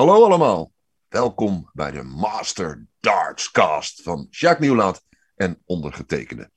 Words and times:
Hallo 0.00 0.24
allemaal, 0.24 0.72
welkom 1.08 1.70
bij 1.72 1.90
de 1.90 2.02
Master 2.02 2.86
Darts 3.00 3.50
Cast 3.50 4.02
van 4.02 4.26
Jacques 4.30 4.66
Nieuwlaat 4.66 5.02
en 5.36 5.62
ondergetekende. 5.64 6.50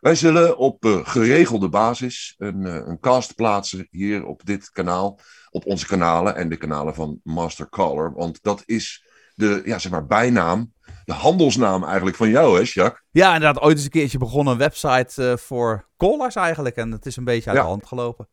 Wij 0.00 0.14
zullen 0.14 0.56
op 0.56 0.84
uh, 0.84 0.98
geregelde 1.02 1.68
basis 1.68 2.34
een, 2.38 2.60
uh, 2.60 2.74
een 2.74 3.00
cast 3.00 3.34
plaatsen 3.34 3.88
hier 3.90 4.24
op 4.24 4.44
dit 4.44 4.70
kanaal, 4.70 5.18
op 5.50 5.66
onze 5.66 5.86
kanalen 5.86 6.36
en 6.36 6.48
de 6.48 6.56
kanalen 6.56 6.94
van 6.94 7.20
Master 7.22 7.68
Caller, 7.68 8.12
want 8.12 8.42
dat 8.42 8.62
is 8.66 9.06
de 9.34 9.62
ja, 9.64 9.78
zeg 9.78 9.92
maar, 9.92 10.06
bijnaam, 10.06 10.72
de 11.04 11.12
handelsnaam 11.12 11.84
eigenlijk 11.84 12.16
van 12.16 12.28
jou, 12.28 12.54
hè, 12.54 12.62
Jacques? 12.64 13.02
Ja, 13.10 13.34
inderdaad, 13.34 13.62
ooit 13.62 13.76
eens 13.76 13.84
een 13.84 13.90
keertje 13.90 14.18
begonnen 14.18 14.52
een 14.52 14.58
website 14.58 15.22
uh, 15.22 15.36
voor 15.36 15.88
callers 15.96 16.34
eigenlijk 16.34 16.76
en 16.76 16.92
het 16.92 17.06
is 17.06 17.16
een 17.16 17.24
beetje 17.24 17.48
uit 17.50 17.58
ja. 17.58 17.64
de 17.64 17.70
hand 17.70 17.86
gelopen. 17.86 18.28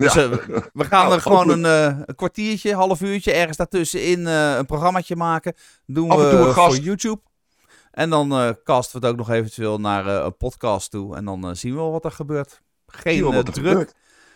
Dus 0.00 0.16
uh, 0.16 0.30
we 0.72 0.84
gaan 0.84 1.02
nou, 1.04 1.14
er 1.14 1.20
gewoon 1.20 1.50
een, 1.50 1.64
uh, 1.64 2.02
een, 2.04 2.14
kwartiertje, 2.14 2.74
half 2.74 3.00
uurtje, 3.00 3.32
ergens 3.32 3.56
daartussenin 3.56 4.20
uh, 4.20 4.56
een 4.56 4.66
programmaatje 4.66 5.16
maken. 5.16 5.54
Doen 5.86 6.08
we 6.08 6.52
voor 6.54 6.76
YouTube. 6.76 7.20
En 7.90 8.10
dan 8.10 8.56
casten 8.64 9.00
we 9.00 9.06
het 9.06 9.14
ook 9.14 9.26
nog 9.26 9.30
eventueel 9.30 9.80
naar 9.80 10.06
een 10.06 10.36
podcast 10.36 10.90
toe. 10.90 11.16
En 11.16 11.24
dan 11.24 11.56
zien 11.56 11.72
we 11.72 11.78
wel 11.78 11.90
wat 11.90 12.04
er 12.04 12.10
gebeurt. 12.10 12.60
Geen 12.86 13.22
wat 13.22 13.34
er 13.34 13.52
druk. 13.52 13.68
Gebeurt. 13.68 13.94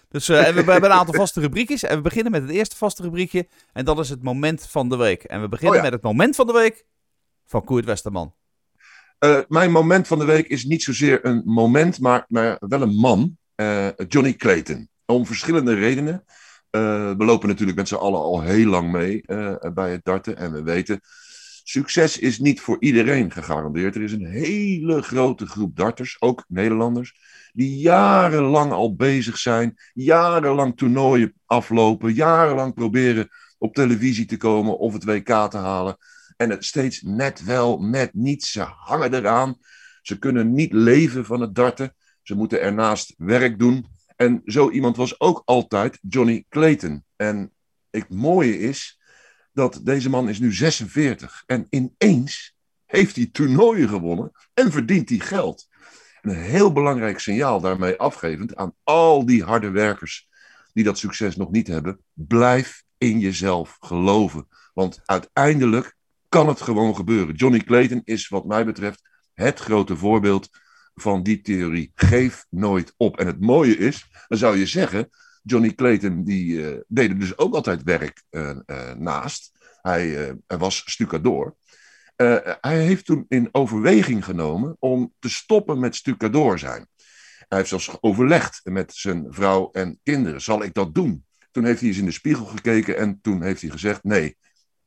Dus 0.09 0.29
en 0.29 0.55
we 0.55 0.73
hebben 0.73 0.91
een 0.91 0.97
aantal 0.97 1.15
vaste 1.15 1.41
rubriekjes. 1.41 1.83
En 1.83 1.97
we 1.97 2.03
beginnen 2.03 2.33
met 2.33 2.43
het 2.43 2.51
eerste 2.51 2.77
vaste 2.77 3.03
rubriekje. 3.03 3.49
En 3.73 3.85
dat 3.85 3.99
is 3.99 4.09
het 4.09 4.23
moment 4.23 4.67
van 4.67 4.89
de 4.89 4.97
week. 4.97 5.23
En 5.23 5.41
we 5.41 5.49
beginnen 5.49 5.79
oh 5.79 5.85
ja. 5.85 5.91
met 5.91 5.93
het 5.93 6.03
moment 6.03 6.37
van 6.37 6.47
de 6.47 6.53
week 6.53 6.85
van 7.47 7.65
Koert 7.65 7.85
Westerman. 7.85 8.35
mijn 9.49 9.73
moment 9.73 10.07
van 10.07 10.19
de 10.19 10.25
week 10.25 10.47
is 10.47 10.65
niet 10.65 10.83
zozeer 10.83 11.25
een 11.25 11.43
moment, 11.45 12.01
maar, 12.01 12.25
maar 12.29 12.57
wel 12.61 12.83
een 12.83 12.95
man. 12.95 13.37
Johnny 14.09 14.35
Clayton. 14.35 14.89
Om 15.07 15.27
verschillende 15.27 15.75
redenen. 15.75 16.25
Uh, 16.71 17.17
we 17.17 17.25
lopen 17.25 17.49
natuurlijk 17.49 17.79
met 17.79 17.89
z'n 17.89 17.95
allen 17.95 18.21
al 18.21 18.43
heel 18.43 18.67
lang 18.67 18.93
mee 18.93 19.23
uh, 19.27 19.57
bij 19.75 19.91
het 19.91 20.05
darten. 20.05 20.37
En 20.37 20.53
we 20.53 20.63
weten, 20.63 21.01
succes 21.63 22.19
is 22.19 22.39
niet 22.39 22.61
voor 22.61 22.77
iedereen 22.81 23.31
gegarandeerd. 23.31 23.95
Er 23.95 24.03
is 24.03 24.13
een 24.13 24.27
hele 24.27 25.03
grote 25.03 25.47
groep 25.47 25.77
darters, 25.77 26.17
ook 26.21 26.45
Nederlanders, 26.49 27.15
die 27.53 27.79
jarenlang 27.79 28.73
al 28.73 28.95
bezig 28.95 29.39
zijn. 29.39 29.79
Jarenlang 29.93 30.77
toernooien 30.77 31.35
aflopen. 31.47 32.15
Jarenlang 32.15 32.75
proberen 32.75 33.29
op 33.59 33.75
televisie 33.75 34.27
te 34.27 34.37
komen 34.37 34.79
of 34.79 34.93
het 34.93 35.05
WK 35.05 35.51
te 35.51 35.57
halen. 35.57 35.97
En 36.37 36.51
het 36.51 36.65
steeds 36.65 37.03
net 37.03 37.45
wel, 37.45 37.83
net 37.83 38.15
niet. 38.15 38.45
Ze 38.45 38.61
hangen 38.61 39.15
eraan. 39.15 39.57
Ze 40.03 40.19
kunnen 40.19 40.53
niet 40.53 40.73
leven 40.73 41.25
van 41.25 41.41
het 41.41 41.55
darten. 41.55 41.95
Ze 42.23 42.35
moeten 42.35 42.61
ernaast 42.61 43.15
werk 43.17 43.59
doen. 43.59 43.87
En 44.17 44.43
zo 44.45 44.71
iemand 44.71 44.97
was 44.97 45.21
ook 45.21 45.43
altijd 45.45 45.99
Johnny 46.09 46.45
Clayton. 46.49 47.05
En 47.17 47.53
het 47.91 48.09
mooie 48.09 48.59
is 48.59 49.01
dat 49.53 49.81
deze 49.83 50.11
man 50.11 50.29
is 50.29 50.39
nu 50.39 50.53
46 50.53 51.43
en 51.47 51.67
ineens 51.71 52.55
heeft 52.87 53.17
hij 53.17 53.29
toernooien 53.33 53.89
gewonnen 53.89 54.33
en 54.55 54.73
verdient 54.73 55.09
hij 55.09 55.19
geld. 55.19 55.69
En 56.23 56.31
een 56.31 56.43
heel 56.43 56.73
belangrijk 56.73 57.19
signaal 57.19 57.61
daarmee 57.61 57.97
afgevend 57.97 58.57
aan 58.57 58.75
al 58.83 59.27
die 59.27 59.45
harde 59.45 59.71
werkers 59.71 60.29
die 60.73 60.85
dat 60.85 60.99
succes 60.99 61.37
nog 61.37 61.51
niet 61.51 61.67
hebben. 61.67 62.01
Blijf 62.13 62.85
in 62.99 63.19
jezelf 63.19 63.77
geloven. 63.81 64.49
Want 64.75 65.01
uiteindelijk 65.05 65.97
kan 66.29 66.49
het 66.49 66.61
gewoon 66.61 66.97
gebeuren. 66.97 67.35
Johnny 67.35 67.59
Clayton 67.59 68.01
is 68.05 68.29
wat 68.29 68.45
mij 68.45 68.65
betreft 68.65 69.03
het 69.35 69.59
grote 69.59 69.97
voorbeeld 69.97 70.49
van 70.95 71.23
die 71.23 71.41
theorie. 71.41 71.93
Geef 71.95 72.47
nooit 72.51 72.95
op. 72.97 73.19
En 73.19 73.27
het 73.27 73.41
mooie 73.41 73.77
is, 73.77 74.07
dan 74.29 74.39
zou 74.39 74.57
je 74.57 74.67
zeggen, 74.67 75.09
Johnny 75.43 75.75
Clayton 75.75 76.25
die 76.25 76.53
uh, 76.53 76.81
deed 76.89 77.11
er 77.11 77.19
dus 77.19 77.39
ook 77.39 77.55
altijd 77.55 77.83
werk 77.83 78.23
uh, 78.31 78.51
uh, 78.67 78.93
naast. 78.93 79.53
Hij, 79.83 80.37
hij 80.47 80.59
was 80.59 80.83
stucadoor. 80.87 81.57
hij 82.61 82.79
heeft 82.79 83.05
toen 83.05 83.25
in 83.29 83.49
overweging 83.53 84.25
genomen 84.25 84.77
om 84.79 85.13
te 85.19 85.29
stoppen 85.29 85.79
met 85.79 85.95
stucadoor 85.95 86.59
zijn. 86.59 86.89
Hij 87.49 87.59
heeft 87.59 87.69
zelfs 87.69 87.97
overlegd 88.01 88.61
met 88.65 88.95
zijn 88.95 89.27
vrouw 89.29 89.71
en 89.71 89.99
kinderen. 90.03 90.41
Zal 90.41 90.63
ik 90.63 90.75
dat 90.75 90.95
doen? 90.95 91.25
Toen 91.51 91.65
heeft 91.65 91.81
hij 91.81 91.89
eens 91.89 91.99
in 91.99 92.05
de 92.05 92.11
spiegel 92.11 92.45
gekeken 92.45 92.97
en 92.97 93.21
toen 93.21 93.43
heeft 93.43 93.61
hij 93.61 93.71
gezegd: 93.71 94.05
nee, 94.05 94.37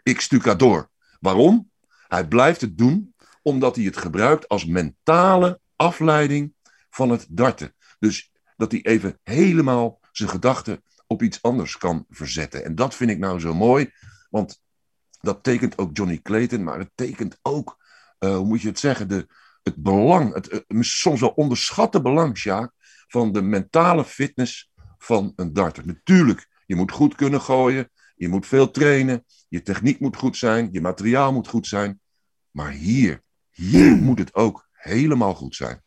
ik 0.04 0.22
stucadoor. 0.22 0.90
Waarom? 1.20 1.72
Hij 2.08 2.28
blijft 2.28 2.62
het 2.62 2.78
doen 2.78 3.16
omdat 3.42 3.76
hij 3.76 3.86
het 3.86 3.98
gebruikt 3.98 4.48
als 4.48 4.66
mentale 4.66 5.60
afleiding 5.78 6.54
van 6.90 7.10
het 7.10 7.28
darten. 7.30 7.76
Dus 8.00 8.32
dat 8.56 8.72
hij 8.72 8.82
even 8.82 9.20
helemaal 9.24 10.00
zijn 10.12 10.30
gedachten 10.30 10.84
op 11.08 11.22
iets 11.22 11.42
anders 11.42 11.78
kan 11.78 12.06
verzetten. 12.10 12.66
En 12.66 12.76
dat 12.76 12.96
vind 12.96 13.12
ik 13.12 13.18
nou 13.18 13.40
zo 13.40 13.54
mooi, 13.54 13.92
want 14.30 14.62
dat 15.20 15.44
tekent 15.44 15.78
ook 15.78 15.98
Johnny 15.98 16.20
Clayton, 16.22 16.64
maar 16.64 16.80
het 16.80 16.92
tekent 16.96 17.40
ook, 17.42 17.78
uh, 18.20 18.36
hoe 18.36 18.46
moet 18.46 18.62
je 18.62 18.68
het 18.68 18.80
zeggen, 18.80 19.08
de, 19.08 19.28
het 19.64 19.76
belang, 19.76 20.34
het 20.34 20.64
uh, 20.68 20.82
soms 20.82 21.20
wel 21.20 21.30
onderschatte 21.30 22.02
belang, 22.02 22.38
Sjaak, 22.38 22.72
van 23.08 23.32
de 23.32 23.42
mentale 23.42 24.06
fitness 24.06 24.72
van 24.98 25.34
een 25.36 25.54
darter. 25.54 25.86
Natuurlijk, 25.86 26.48
je 26.66 26.76
moet 26.76 26.92
goed 26.92 27.16
kunnen 27.16 27.42
gooien, 27.42 27.90
je 28.16 28.28
moet 28.28 28.48
veel 28.48 28.72
trainen, 28.72 29.26
je 29.48 29.62
techniek 29.62 30.00
moet 30.00 30.16
goed 30.16 30.38
zijn, 30.38 30.70
je 30.72 30.82
materiaal 30.82 31.34
moet 31.34 31.48
goed 31.48 31.68
zijn. 31.68 32.00
Maar 32.52 32.72
hier, 32.72 33.22
hier 33.52 33.96
moet 33.96 34.20
het 34.20 34.36
ook 34.36 34.67
helemaal 34.78 35.34
goed 35.34 35.56
zijn. 35.56 35.82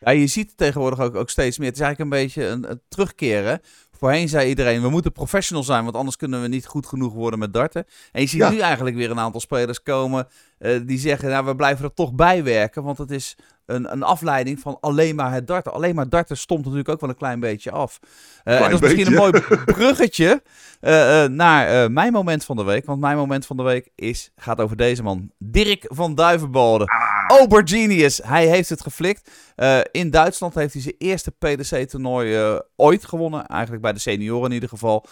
Ja, 0.00 0.10
je 0.10 0.26
ziet 0.26 0.48
het 0.48 0.56
tegenwoordig 0.56 1.00
ook, 1.00 1.14
ook 1.14 1.30
steeds 1.30 1.58
meer. 1.58 1.68
Het 1.68 1.76
is 1.76 1.82
eigenlijk 1.82 2.12
een 2.12 2.22
beetje 2.22 2.46
een, 2.46 2.70
een 2.70 2.80
terugkeren. 2.88 3.60
Voorheen 3.98 4.28
zei 4.28 4.48
iedereen, 4.48 4.82
we 4.82 4.88
moeten 4.88 5.12
professional 5.12 5.62
zijn, 5.62 5.84
want 5.84 5.96
anders 5.96 6.16
kunnen 6.16 6.42
we 6.42 6.48
niet 6.48 6.66
goed 6.66 6.86
genoeg 6.86 7.12
worden 7.12 7.38
met 7.38 7.52
darten. 7.52 7.84
En 8.12 8.20
je 8.20 8.26
ziet 8.26 8.40
ja. 8.40 8.50
nu 8.50 8.58
eigenlijk 8.58 8.96
weer 8.96 9.10
een 9.10 9.18
aantal 9.18 9.40
spelers 9.40 9.82
komen 9.82 10.28
uh, 10.58 10.80
die 10.86 10.98
zeggen, 10.98 11.28
nou, 11.28 11.44
we 11.44 11.56
blijven 11.56 11.84
er 11.84 11.94
toch 11.94 12.14
bij 12.14 12.44
werken, 12.44 12.82
want 12.82 12.98
het 12.98 13.10
is 13.10 13.36
een, 13.66 13.92
een 13.92 14.02
afleiding 14.02 14.60
van 14.60 14.78
alleen 14.80 15.14
maar 15.14 15.32
het 15.32 15.46
darten. 15.46 15.72
Alleen 15.72 15.94
maar 15.94 16.08
darten 16.08 16.36
stomt 16.36 16.60
natuurlijk 16.60 16.88
ook 16.88 17.00
wel 17.00 17.10
een 17.10 17.16
klein 17.16 17.40
beetje 17.40 17.70
af. 17.70 18.00
Uh, 18.44 18.54
en 18.54 18.70
dat 18.70 18.72
is 18.72 18.80
misschien 18.80 19.06
een 19.06 19.18
mooi 19.18 19.32
bruggetje 19.64 20.42
uh, 20.80 21.24
naar 21.24 21.90
mijn 21.90 22.12
moment 22.12 22.44
van 22.44 22.56
de 22.56 22.64
week. 22.64 22.86
Want 22.86 23.00
mijn 23.00 23.16
moment 23.16 23.46
van 23.46 23.56
de 23.56 23.62
week 23.62 23.88
is, 23.94 24.30
gaat 24.36 24.60
over 24.60 24.76
deze 24.76 25.02
man. 25.02 25.30
Dirk 25.38 25.84
van 25.88 26.14
Duivenbode. 26.14 26.84
Ah. 27.26 27.40
Ober 27.40 27.68
Genius. 27.68 28.20
Hij 28.24 28.46
heeft 28.46 28.68
het 28.68 28.82
geflikt. 28.82 29.30
in 29.90 30.10
Duitsland 30.10 30.54
heeft 30.54 30.72
hij 30.72 30.82
zijn 30.82 30.94
eerste 30.98 31.30
PDC-toernooi 31.30 32.60
ooit 32.76 33.04
gewonnen. 33.04 33.46
Eigenlijk 33.46 33.82
bij 33.82 33.92
de 33.92 33.98
senioren 33.98 34.48
in 34.48 34.54
ieder 34.54 34.68
geval. 34.68 35.06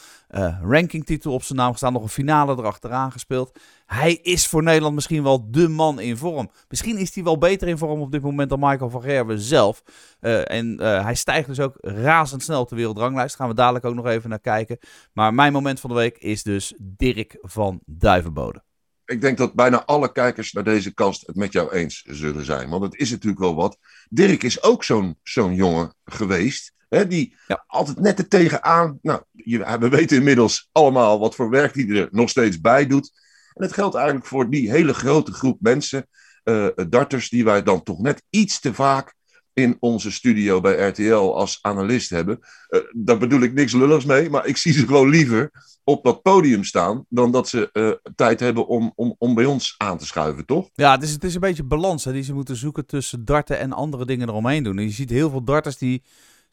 rankingtitel 0.62 1.32
op 1.32 1.42
zijn 1.42 1.58
naam 1.58 1.70
gestaan. 1.72 1.92
Nog 1.92 2.02
een 2.02 2.08
finale 2.08 2.56
erachteraan 2.56 3.12
gespeeld. 3.12 3.58
Hij 3.92 4.12
is 4.12 4.46
voor 4.46 4.62
Nederland 4.62 4.94
misschien 4.94 5.22
wel 5.22 5.50
de 5.50 5.68
man 5.68 6.00
in 6.00 6.16
vorm. 6.16 6.50
Misschien 6.68 6.96
is 6.96 7.14
hij 7.14 7.24
wel 7.24 7.38
beter 7.38 7.68
in 7.68 7.78
vorm 7.78 8.00
op 8.00 8.12
dit 8.12 8.22
moment 8.22 8.50
dan 8.50 8.60
Michael 8.60 8.90
van 8.90 9.02
Gerwen 9.02 9.40
zelf. 9.40 9.82
Uh, 10.20 10.50
en 10.50 10.76
uh, 10.80 11.04
hij 11.04 11.14
stijgt 11.14 11.48
dus 11.48 11.60
ook 11.60 11.76
razendsnel 11.80 12.60
op 12.60 12.68
de 12.68 12.76
wereldranglijst. 12.76 13.36
Gaan 13.36 13.48
we 13.48 13.54
dadelijk 13.54 13.84
ook 13.84 13.94
nog 13.94 14.06
even 14.06 14.30
naar 14.30 14.40
kijken. 14.40 14.78
Maar 15.12 15.34
mijn 15.34 15.52
moment 15.52 15.80
van 15.80 15.90
de 15.90 15.96
week 15.96 16.18
is 16.18 16.42
dus 16.42 16.74
Dirk 16.78 17.38
van 17.40 17.80
Duivenbode. 17.86 18.62
Ik 19.04 19.20
denk 19.20 19.38
dat 19.38 19.54
bijna 19.54 19.84
alle 19.84 20.12
kijkers 20.12 20.52
naar 20.52 20.64
deze 20.64 20.94
kast 20.94 21.26
het 21.26 21.36
met 21.36 21.52
jou 21.52 21.72
eens 21.72 22.02
zullen 22.06 22.44
zijn. 22.44 22.68
Want 22.68 22.82
het 22.82 22.96
is 22.96 23.10
natuurlijk 23.10 23.42
wel 23.42 23.54
wat. 23.54 23.78
Dirk 24.08 24.42
is 24.42 24.62
ook 24.62 24.84
zo'n 24.84 25.18
zo'n 25.22 25.54
jongen 25.54 25.94
geweest. 26.04 26.72
Hè, 26.88 27.06
die 27.06 27.36
ja. 27.46 27.64
altijd 27.66 28.00
net 28.00 28.18
er 28.18 28.28
tegenaan. 28.28 28.98
Nou, 29.02 29.22
je, 29.32 29.78
we 29.78 29.88
weten 29.88 30.16
inmiddels 30.16 30.68
allemaal 30.72 31.18
wat 31.18 31.34
voor 31.34 31.50
werk 31.50 31.74
hij 31.74 31.88
er 31.88 32.08
nog 32.10 32.28
steeds 32.28 32.60
bij 32.60 32.86
doet. 32.86 33.12
En 33.54 33.62
het 33.62 33.72
geldt 33.72 33.94
eigenlijk 33.94 34.26
voor 34.26 34.50
die 34.50 34.70
hele 34.70 34.94
grote 34.94 35.32
groep 35.32 35.60
mensen, 35.60 36.06
uh, 36.44 36.68
darters, 36.88 37.28
die 37.28 37.44
wij 37.44 37.62
dan 37.62 37.82
toch 37.82 37.98
net 37.98 38.22
iets 38.30 38.60
te 38.60 38.74
vaak 38.74 39.14
in 39.52 39.76
onze 39.80 40.10
studio 40.12 40.60
bij 40.60 40.88
RTL 40.88 41.14
als 41.14 41.58
analist 41.60 42.10
hebben. 42.10 42.38
Uh, 42.68 42.80
daar 42.92 43.18
bedoel 43.18 43.40
ik 43.40 43.52
niks 43.52 43.72
lulligs 43.72 44.04
mee, 44.04 44.30
maar 44.30 44.46
ik 44.46 44.56
zie 44.62 44.72
ze 44.72 44.86
gewoon 44.86 45.08
liever 45.08 45.50
op 45.84 46.04
dat 46.04 46.22
podium 46.22 46.64
staan 46.64 47.04
dan 47.08 47.32
dat 47.32 47.48
ze 47.48 47.70
uh, 47.72 48.12
tijd 48.14 48.40
hebben 48.40 48.66
om, 48.66 48.92
om, 48.94 49.14
om 49.18 49.34
bij 49.34 49.44
ons 49.44 49.74
aan 49.78 49.98
te 49.98 50.06
schuiven, 50.06 50.46
toch? 50.46 50.70
Ja, 50.74 50.92
het 50.92 51.02
is, 51.02 51.12
het 51.12 51.24
is 51.24 51.34
een 51.34 51.40
beetje 51.40 51.64
balans 51.64 52.04
hè, 52.04 52.12
die 52.12 52.22
ze 52.22 52.34
moeten 52.34 52.56
zoeken 52.56 52.86
tussen 52.86 53.24
darten 53.24 53.58
en 53.58 53.72
andere 53.72 54.06
dingen 54.06 54.28
eromheen 54.28 54.62
doen. 54.62 54.78
En 54.78 54.84
je 54.84 54.90
ziet 54.90 55.10
heel 55.10 55.30
veel 55.30 55.44
darters 55.44 55.78
die 55.78 56.02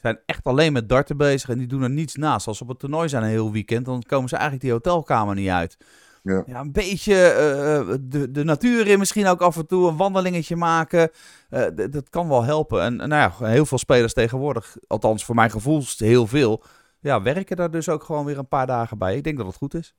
zijn 0.01 0.19
echt 0.25 0.43
alleen 0.43 0.73
met 0.73 0.89
darten 0.89 1.17
bezig 1.17 1.49
en 1.49 1.57
die 1.57 1.67
doen 1.67 1.81
er 1.81 1.89
niets 1.89 2.15
naast. 2.15 2.47
Als 2.47 2.57
ze 2.57 2.63
op 2.63 2.69
het 2.69 2.79
toernooi 2.79 3.09
zijn 3.09 3.23
een 3.23 3.29
heel 3.29 3.51
weekend, 3.51 3.85
dan 3.85 4.03
komen 4.03 4.29
ze 4.29 4.35
eigenlijk 4.35 4.63
die 4.63 4.73
hotelkamer 4.73 5.35
niet 5.35 5.49
uit. 5.49 5.77
Ja. 6.23 6.43
ja. 6.45 6.59
een 6.59 6.71
beetje 6.71 7.13
uh, 7.13 7.95
de, 8.01 8.31
de 8.31 8.43
natuur 8.43 8.87
in 8.87 8.99
misschien 8.99 9.27
ook 9.27 9.41
af 9.41 9.57
en 9.57 9.67
toe, 9.67 9.87
een 9.87 9.97
wandelingetje 9.97 10.55
maken. 10.55 11.11
Uh, 11.49 11.65
dat 11.91 12.09
kan 12.09 12.27
wel 12.27 12.43
helpen. 12.43 12.81
En 12.81 12.95
nou 12.95 13.09
ja, 13.09 13.47
heel 13.47 13.65
veel 13.65 13.77
spelers 13.77 14.13
tegenwoordig, 14.13 14.77
althans 14.87 15.25
voor 15.25 15.35
mijn 15.35 15.51
gevoel 15.51 15.83
heel 15.97 16.27
veel, 16.27 16.63
ja, 16.99 17.21
werken 17.21 17.55
daar 17.55 17.71
dus 17.71 17.89
ook 17.89 18.03
gewoon 18.03 18.25
weer 18.25 18.37
een 18.37 18.47
paar 18.47 18.67
dagen 18.67 18.97
bij. 18.97 19.15
Ik 19.15 19.23
denk 19.23 19.37
dat 19.37 19.45
het 19.45 19.55
goed 19.55 19.73
is. 19.73 19.95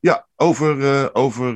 Ja, 0.00 0.28
over, 0.36 0.76
uh, 0.76 1.06
over 1.12 1.54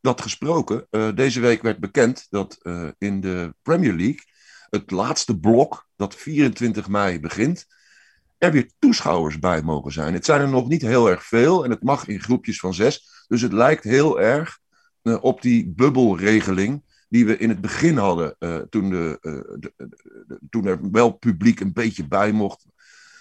dat 0.00 0.20
gesproken. 0.20 0.86
deze 1.14 1.40
week 1.40 1.62
werd 1.62 1.78
bekend 1.78 2.26
dat 2.30 2.58
in 2.98 3.20
de 3.20 3.54
Premier 3.62 3.92
League 3.92 4.22
het 4.70 4.90
laatste 4.90 5.38
blok, 5.38 5.88
dat 5.96 6.14
24 6.14 6.88
mei 6.88 7.20
begint, 7.20 7.66
er 8.38 8.52
weer 8.52 8.70
toeschouwers 8.78 9.38
bij 9.38 9.62
mogen 9.62 9.92
zijn. 9.92 10.14
Het 10.14 10.24
zijn 10.24 10.40
er 10.40 10.48
nog 10.48 10.68
niet 10.68 10.82
heel 10.82 11.10
erg 11.10 11.24
veel 11.24 11.64
en 11.64 11.70
het 11.70 11.82
mag 11.82 12.08
in 12.08 12.20
groepjes 12.20 12.60
van 12.60 12.74
zes. 12.74 13.24
Dus 13.28 13.40
het 13.40 13.52
lijkt 13.52 13.84
heel 13.84 14.20
erg 14.20 14.58
op 15.20 15.42
die 15.42 15.68
bubbelregeling 15.68 16.82
die 17.08 17.26
we 17.26 17.36
in 17.36 17.48
het 17.48 17.60
begin 17.60 17.96
hadden, 17.96 18.36
toen, 18.70 18.90
de, 18.90 19.18
de, 19.20 19.72
de, 19.76 20.38
toen 20.50 20.66
er 20.66 20.90
wel 20.90 21.10
publiek 21.10 21.60
een 21.60 21.72
beetje 21.72 22.08
bij 22.08 22.32
mocht. 22.32 22.64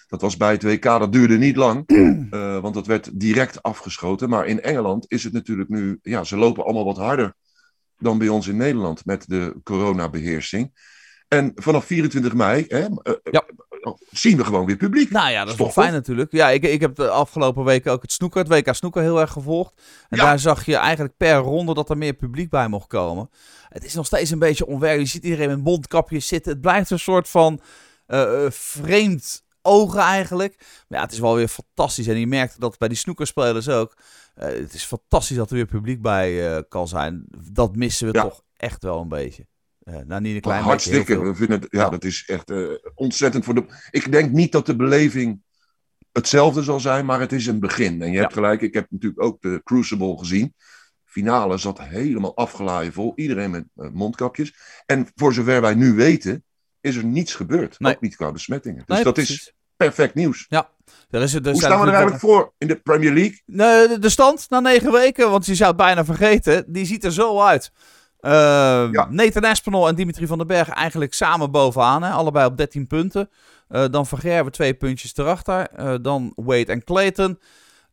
Dat 0.07 0.21
was 0.21 0.37
bij 0.37 0.51
het 0.51 0.63
WK, 0.63 0.83
dat 0.83 1.11
duurde 1.11 1.37
niet 1.37 1.55
lang, 1.55 1.83
want 2.61 2.73
dat 2.73 2.87
werd 2.87 3.19
direct 3.19 3.63
afgeschoten. 3.63 4.29
Maar 4.29 4.45
in 4.45 4.61
Engeland 4.61 5.05
is 5.07 5.23
het 5.23 5.33
natuurlijk 5.33 5.69
nu, 5.69 5.99
ja, 6.01 6.23
ze 6.23 6.37
lopen 6.37 6.63
allemaal 6.63 6.85
wat 6.85 6.97
harder 6.97 7.35
dan 7.97 8.17
bij 8.17 8.27
ons 8.27 8.47
in 8.47 8.57
Nederland 8.57 9.05
met 9.05 9.29
de 9.29 9.55
coronabeheersing. 9.63 10.71
En 11.27 11.51
vanaf 11.55 11.85
24 11.85 12.33
mei 12.33 12.65
hè, 12.67 12.85
eh, 12.85 13.13
ja. 13.31 13.45
Eh, 13.88 14.07
zien 14.12 14.38
we 14.38 14.45
gewoon 14.45 14.66
weer 14.66 14.75
publiek. 14.78 15.10
Nou 15.10 15.30
ja, 15.30 15.44
dat 15.44 15.54
is 15.54 15.60
wel 15.60 15.69
fijn 15.69 15.92
natuurlijk. 15.92 16.31
Ja, 16.31 16.50
ik, 16.50 16.63
ik 16.63 16.81
heb 16.81 16.95
de 16.95 17.10
afgelopen 17.10 17.63
weken 17.63 17.92
ook 17.92 18.01
het 18.01 18.12
snoeker, 18.12 18.39
het 18.39 18.48
WK 18.48 18.75
snoeker 18.75 19.01
heel 19.01 19.19
erg 19.19 19.31
gevolgd. 19.31 19.81
En 20.10 20.18
daar 20.18 20.39
zag 20.39 20.66
je 20.66 20.75
eigenlijk 20.75 21.18
per 21.18 21.36
ronde 21.36 21.74
dat 21.74 21.89
er 21.89 21.98
meer 21.98 22.13
publiek 22.13 22.50
bij 22.50 22.68
mocht 22.68 22.88
komen. 22.88 23.30
Het 23.69 23.86
is 23.86 23.94
nog 23.94 24.06
steeds 24.06 24.31
een 24.31 24.39
beetje 24.39 24.66
onwerkelijk. 24.66 25.07
Je 25.07 25.13
ziet 25.13 25.24
iedereen 25.24 25.50
met 25.50 25.63
mondkapjes 25.63 26.28
zitten. 26.28 26.51
Het 26.51 26.62
blijft 26.62 26.89
een 26.89 27.00
soort 27.00 27.30
van 27.30 27.60
uh, 28.07 28.45
vreemd 28.50 29.44
ogen 29.62 30.00
eigenlijk. 30.00 30.56
Maar 30.88 31.00
ja, 31.00 31.04
het 31.04 31.13
is 31.13 31.19
wel 31.19 31.36
weer 31.36 31.48
fantastisch. 31.48 32.07
En 32.07 32.19
je 32.19 32.28
merkt 32.28 32.60
dat 32.60 32.78
bij 32.78 32.88
die 32.88 32.98
snoekerspelers 32.98 33.69
ook. 33.69 33.98
het 34.34 34.74
is 34.74 34.84
fantastisch 34.84 35.38
dat 35.38 35.50
er 35.50 35.56
weer 35.56 35.66
publiek 35.66 36.01
bij 36.01 36.63
kan 36.69 36.88
zijn. 36.88 37.25
Dat 37.51 37.75
missen 37.75 38.07
we 38.07 38.13
toch 38.13 38.42
echt 38.57 38.84
wel 38.84 39.01
een 39.01 39.07
beetje. 39.07 39.45
Uh, 39.89 39.95
nou, 40.06 40.22
niet 40.22 40.36
een 40.36 40.42
klein 40.42 40.63
Hartstikke. 40.63 41.19
We 41.19 41.36
vinden 41.36 41.60
het, 41.60 41.68
ja, 41.72 41.89
dat 41.89 42.04
is 42.04 42.24
echt 42.25 42.50
uh, 42.50 42.69
ontzettend 42.95 43.45
voor 43.45 43.54
de. 43.54 43.66
Ik 43.92 44.12
denk 44.12 44.31
niet 44.31 44.51
dat 44.51 44.66
de 44.66 44.75
beleving 44.75 45.42
hetzelfde 46.12 46.63
zal 46.63 46.80
zijn, 46.80 47.06
maar 47.06 47.19
het 47.19 47.31
is 47.31 47.48
een 47.48 47.60
begin. 47.60 48.01
En 48.01 48.12
je 48.12 48.19
hebt 48.19 48.34
gelijk, 48.34 48.62
ik 48.62 48.74
heb 48.74 48.88
natuurlijk 48.89 49.24
ook 49.24 49.42
de 49.42 49.62
Crucible 49.63 50.18
gezien. 50.18 50.54
Finale 51.06 51.57
zat 51.57 51.80
helemaal 51.81 52.36
afgelaaien 52.36 52.94
vol. 52.94 53.13
Iedereen 53.16 53.51
met 53.51 53.66
uh, 53.75 53.89
mondkapjes. 53.94 54.54
En 54.86 55.07
voor 55.16 55.34
zover 55.34 55.62
wij 55.62 55.75
nu 55.75 55.94
weten, 55.94 56.44
is 56.81 56.95
er 56.95 57.06
niets 57.06 57.36
gebeurd. 57.36 57.80
Nee. 57.80 57.95
Ook 57.95 58.01
niet 58.01 58.16
qua 58.16 58.31
besmettingen. 58.31 58.84
Dus 58.86 59.04
dat 59.04 59.18
is 59.18 59.54
perfect 59.75 60.13
nieuws. 60.13 60.45
Ja. 60.50 60.69
Er 61.10 61.22
is, 61.22 61.34
Hoe 61.34 61.56
staan 61.56 61.80
we 61.80 61.86
er 61.86 61.94
eigenlijk 61.94 62.19
voor 62.19 62.54
in 62.57 62.68
de 62.68 62.75
Premier 62.75 63.13
League? 63.13 63.42
Nee, 63.45 64.00
de 64.00 64.10
stand 64.10 64.50
na 64.50 64.60
negen 64.60 64.92
weken, 64.92 65.30
want 65.30 65.45
je 65.45 65.56
zou 65.56 65.69
het 65.69 65.78
bijna 65.78 66.06
vergeten, 66.06 66.66
die 66.68 66.86
ziet 66.86 67.04
er 67.04 67.13
zo 67.13 67.42
uit. 67.42 67.72
Uh, 68.21 68.31
ja. 68.91 69.07
Nathan 69.09 69.43
Espinol 69.43 69.87
en 69.87 69.95
Dimitri 69.95 70.27
van 70.27 70.37
den 70.37 70.47
Berg 70.47 70.69
eigenlijk 70.69 71.13
samen 71.13 71.51
bovenaan. 71.51 72.03
Hè? 72.03 72.09
Allebei 72.09 72.45
op 72.45 72.57
13 72.57 72.87
punten. 72.87 73.29
Uh, 73.69 73.85
dan 73.91 74.05
Vergerwe 74.05 74.49
twee 74.49 74.73
puntjes 74.73 75.17
erachter. 75.17 75.67
Uh, 75.79 75.95
dan 76.01 76.33
Wade 76.35 76.71
en 76.71 76.83
Clayton. 76.83 77.39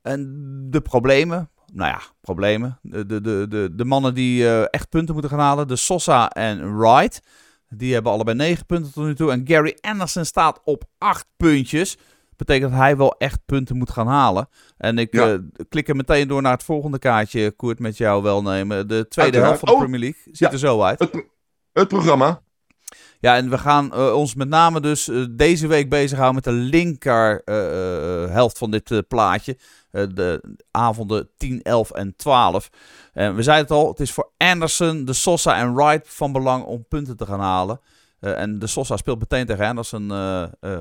En 0.02 0.26
de 0.70 0.80
problemen. 0.80 1.50
Nou 1.72 1.90
ja, 1.90 2.00
problemen. 2.20 2.78
De, 2.82 3.06
de, 3.06 3.20
de, 3.20 3.46
de, 3.48 3.74
de 3.74 3.84
mannen 3.84 4.14
die 4.14 4.48
echt 4.70 4.88
punten 4.88 5.12
moeten 5.12 5.30
gaan 5.30 5.40
halen. 5.40 5.68
De 5.68 5.76
Sosa 5.76 6.30
en 6.30 6.78
Wright. 6.78 7.22
Die 7.68 7.94
hebben 7.94 8.12
allebei 8.12 8.36
9 8.36 8.66
punten 8.66 8.92
tot 8.92 9.04
nu 9.04 9.14
toe. 9.14 9.30
En 9.30 9.42
Gary 9.44 9.76
Anderson 9.80 10.24
staat 10.24 10.60
op 10.64 10.84
8 10.98 11.26
puntjes 11.36 11.96
betekent 12.36 12.70
dat 12.70 12.80
hij 12.80 12.96
wel 12.96 13.14
echt 13.18 13.40
punten 13.46 13.76
moet 13.76 13.90
gaan 13.90 14.06
halen. 14.06 14.48
En 14.76 14.98
ik 14.98 15.14
ja. 15.14 15.32
uh, 15.32 15.38
klik 15.68 15.88
er 15.88 15.96
meteen 15.96 16.28
door 16.28 16.42
naar 16.42 16.52
het 16.52 16.62
volgende 16.62 16.98
kaartje, 16.98 17.50
Koert, 17.50 17.78
met 17.78 17.96
jou 17.96 18.22
welnemen. 18.22 18.88
De 18.88 19.08
tweede 19.08 19.38
helft 19.38 19.58
van 19.58 19.68
de 19.68 19.74
oh, 19.74 19.80
Premier 19.80 20.00
League 20.00 20.22
ziet 20.24 20.52
er 20.52 20.58
zo 20.58 20.82
uit. 20.82 20.98
Het, 20.98 21.24
het, 21.72 21.88
programma. 21.88 22.42
Ja, 23.20 23.36
en 23.36 23.50
we 23.50 23.58
gaan 23.58 23.90
uh, 23.94 24.14
ons 24.14 24.34
met 24.34 24.48
name 24.48 24.80
dus 24.80 25.08
uh, 25.08 25.26
deze 25.30 25.66
week 25.66 25.88
bezighouden 25.88 26.34
met 26.34 26.44
de 26.44 26.60
linker 26.60 27.42
helft 28.30 28.58
van 28.58 28.70
dit 28.70 29.08
plaatje. 29.08 29.58
de 29.90 30.56
avonden 30.70 31.30
10, 31.36 31.62
11 31.62 31.90
en 31.90 32.16
12. 32.16 32.70
En 33.12 33.34
we 33.34 33.42
zeiden 33.42 33.66
het 33.66 33.76
al, 33.76 33.88
het 33.88 34.00
is 34.00 34.12
voor 34.12 34.30
Anderson, 34.36 35.04
de 35.04 35.12
Sosa 35.12 35.56
en 35.56 35.74
Wright 35.74 36.08
van 36.08 36.32
belang 36.32 36.64
om 36.64 36.84
punten 36.88 37.16
te 37.16 37.26
gaan 37.26 37.40
halen. 37.40 37.80
en 38.20 38.58
de 38.58 38.66
Sosa 38.66 38.96
speelt 38.96 39.18
meteen 39.18 39.46
tegen 39.46 39.66
Anderson 39.66 40.12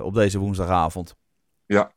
op 0.01 0.13
deze 0.13 0.39
woensdagavond. 0.39 1.15
Ja. 1.65 1.93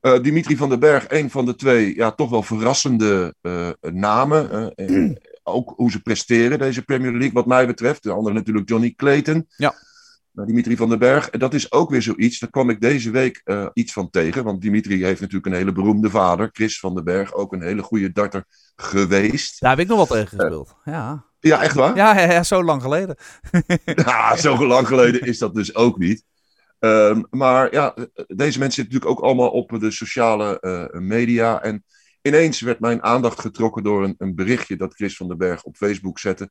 Uh, 0.00 0.22
Dimitri 0.22 0.56
van 0.56 0.68
den 0.68 0.80
Berg, 0.80 1.04
een 1.08 1.30
van 1.30 1.44
de 1.44 1.54
twee 1.54 1.94
ja, 1.94 2.10
toch 2.10 2.30
wel 2.30 2.42
verrassende 2.42 3.34
uh, 3.42 3.70
namen. 3.80 4.72
Uh, 4.76 5.14
ook 5.42 5.72
hoe 5.76 5.90
ze 5.90 6.02
presteren, 6.02 6.58
deze 6.58 6.82
Premier 6.82 7.10
League, 7.10 7.32
wat 7.32 7.46
mij 7.46 7.66
betreft. 7.66 8.02
De 8.02 8.12
andere 8.12 8.34
natuurlijk 8.34 8.68
Johnny 8.68 8.94
Clayton. 8.96 9.46
Ja. 9.56 9.74
Dimitri 10.32 10.76
van 10.76 10.88
den 10.88 10.98
Berg, 10.98 11.30
dat 11.30 11.54
is 11.54 11.72
ook 11.72 11.90
weer 11.90 12.02
zoiets. 12.02 12.38
Daar 12.38 12.50
kwam 12.50 12.70
ik 12.70 12.80
deze 12.80 13.10
week 13.10 13.42
iets 13.72 13.92
van 13.92 14.10
tegen. 14.10 14.44
Want 14.44 14.60
Dimitri 14.60 15.04
heeft 15.04 15.20
natuurlijk 15.20 15.46
een 15.46 15.58
hele 15.58 15.72
beroemde 15.72 16.10
vader, 16.10 16.48
Chris 16.52 16.78
van 16.78 16.94
den 16.94 17.04
Berg. 17.04 17.32
Ook 17.34 17.52
een 17.52 17.62
hele 17.62 17.82
goede 17.82 18.12
darter 18.12 18.44
geweest. 18.76 19.60
Daar 19.60 19.70
heb 19.70 19.78
ik 19.78 19.86
nog 19.86 19.98
wat 19.98 20.08
tegen 20.08 20.28
gespeeld. 20.28 20.74
ja. 20.84 21.28
Ja, 21.40 21.62
echt 21.62 21.74
waar? 21.74 21.96
Ja, 21.96 22.20
ja, 22.20 22.32
ja, 22.32 22.42
zo 22.42 22.64
lang 22.64 22.82
geleden. 22.82 23.16
ja, 24.04 24.36
zo 24.36 24.66
lang 24.66 24.86
geleden 24.86 25.20
is 25.20 25.38
dat 25.38 25.54
dus 25.54 25.74
ook 25.74 25.98
niet. 25.98 26.24
Um, 26.80 27.26
maar 27.30 27.72
ja, 27.72 27.94
deze 28.14 28.58
mensen 28.58 28.72
zitten 28.72 28.84
natuurlijk 28.84 29.10
ook 29.10 29.20
allemaal 29.24 29.50
op 29.50 29.80
de 29.80 29.90
sociale 29.90 30.58
uh, 30.60 31.00
media. 31.00 31.62
En 31.62 31.84
ineens 32.22 32.60
werd 32.60 32.80
mijn 32.80 33.02
aandacht 33.02 33.40
getrokken 33.40 33.82
door 33.82 34.04
een, 34.04 34.14
een, 34.18 34.34
berichtje 34.34 34.76
dat 34.76 34.94
Chris 34.94 35.16
van 35.16 35.28
den 35.28 35.38
Berg 35.38 35.62
op 35.62 35.76
Facebook 35.76 36.18
zette. 36.18 36.50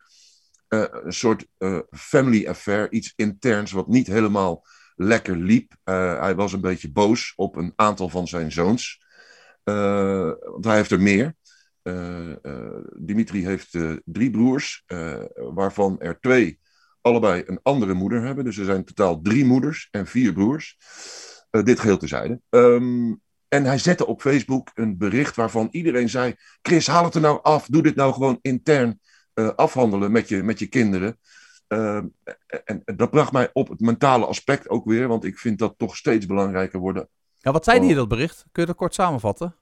Uh, 0.69 0.85
een 0.89 1.13
soort 1.13 1.45
family 1.91 2.47
affair, 2.47 2.91
iets 2.91 3.13
interns 3.15 3.71
wat 3.71 3.87
niet 3.87 4.07
helemaal 4.07 4.65
lekker 4.95 5.35
liep. 5.35 5.75
hij 5.83 6.35
was 6.35 6.53
een 6.53 6.61
beetje 6.61 6.91
boos 6.91 7.33
op 7.35 7.55
een 7.55 7.73
aantal 7.75 8.09
van 8.09 8.27
zijn 8.27 8.51
zoons. 8.51 9.03
want 9.63 10.65
hij 10.65 10.75
heeft 10.75 10.91
er 10.91 11.01
meer. 11.01 11.35
Dimitri 12.97 13.45
heeft 13.45 13.77
drie 14.05 14.29
broers, 14.29 14.83
waarvan 15.35 15.99
er 15.99 16.19
twee 16.19 16.59
allebei 17.01 17.43
een 17.45 17.59
andere 17.63 17.93
moeder 17.93 18.23
hebben. 18.23 18.43
Dus 18.43 18.57
er 18.57 18.65
zijn 18.65 18.83
totaal 18.83 19.21
drie 19.21 19.45
moeders 19.45 19.87
en 19.91 20.07
vier 20.07 20.33
broers. 20.33 20.77
Uh, 21.51 21.63
dit 21.63 21.79
geheel 21.79 21.97
tezijde. 21.97 22.41
Um, 22.49 23.21
en 23.47 23.65
hij 23.65 23.77
zette 23.77 24.05
op 24.05 24.21
Facebook 24.21 24.71
een 24.73 24.97
bericht 24.97 25.35
waarvan 25.35 25.67
iedereen 25.71 26.09
zei: 26.09 26.35
Chris, 26.61 26.87
haal 26.87 27.03
het 27.03 27.15
er 27.15 27.21
nou 27.21 27.39
af. 27.41 27.65
Doe 27.65 27.81
dit 27.81 27.95
nou 27.95 28.13
gewoon 28.13 28.39
intern 28.41 28.99
uh, 29.33 29.49
afhandelen 29.55 30.11
met 30.11 30.29
je, 30.29 30.43
met 30.43 30.59
je 30.59 30.67
kinderen. 30.67 31.19
Uh, 31.67 31.95
en, 32.65 32.81
en, 32.85 32.95
dat 32.95 33.11
bracht 33.11 33.31
mij 33.31 33.49
op 33.53 33.69
het 33.69 33.79
mentale 33.79 34.25
aspect 34.25 34.69
ook 34.69 34.85
weer, 34.85 35.07
want 35.07 35.23
ik 35.23 35.37
vind 35.37 35.59
dat 35.59 35.73
toch 35.77 35.95
steeds 35.95 36.25
belangrijker 36.25 36.79
worden. 36.79 37.09
Ja, 37.37 37.51
wat 37.51 37.63
zei 37.63 37.77
hij 37.77 37.85
oh. 37.85 37.91
in 37.91 37.97
dat 37.97 38.07
bericht? 38.07 38.45
Kun 38.51 38.61
je 38.61 38.67
dat 38.67 38.77
kort 38.77 38.93
samenvatten? 38.93 39.55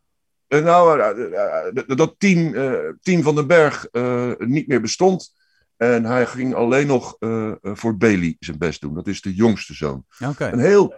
Uh, 0.48 0.64
nou, 0.64 1.86
dat 1.96 2.16
team, 2.18 2.52
team 3.02 3.22
van 3.22 3.36
den 3.36 3.48
Berg 3.48 3.88
niet 4.38 4.68
meer 4.68 4.82
bestond. 4.82 5.34
En 5.78 6.04
hij 6.04 6.26
ging 6.26 6.54
alleen 6.54 6.88
nog 6.88 7.16
uh, 7.20 7.52
voor 7.62 7.98
Bailey 7.98 8.36
zijn 8.40 8.58
best 8.58 8.82
doen. 8.82 8.94
Dat 8.94 9.08
is 9.08 9.22
de 9.22 9.34
jongste 9.34 9.74
zoon. 9.74 10.06
Okay. 10.26 10.52
Een 10.52 10.60
heel 10.60 10.96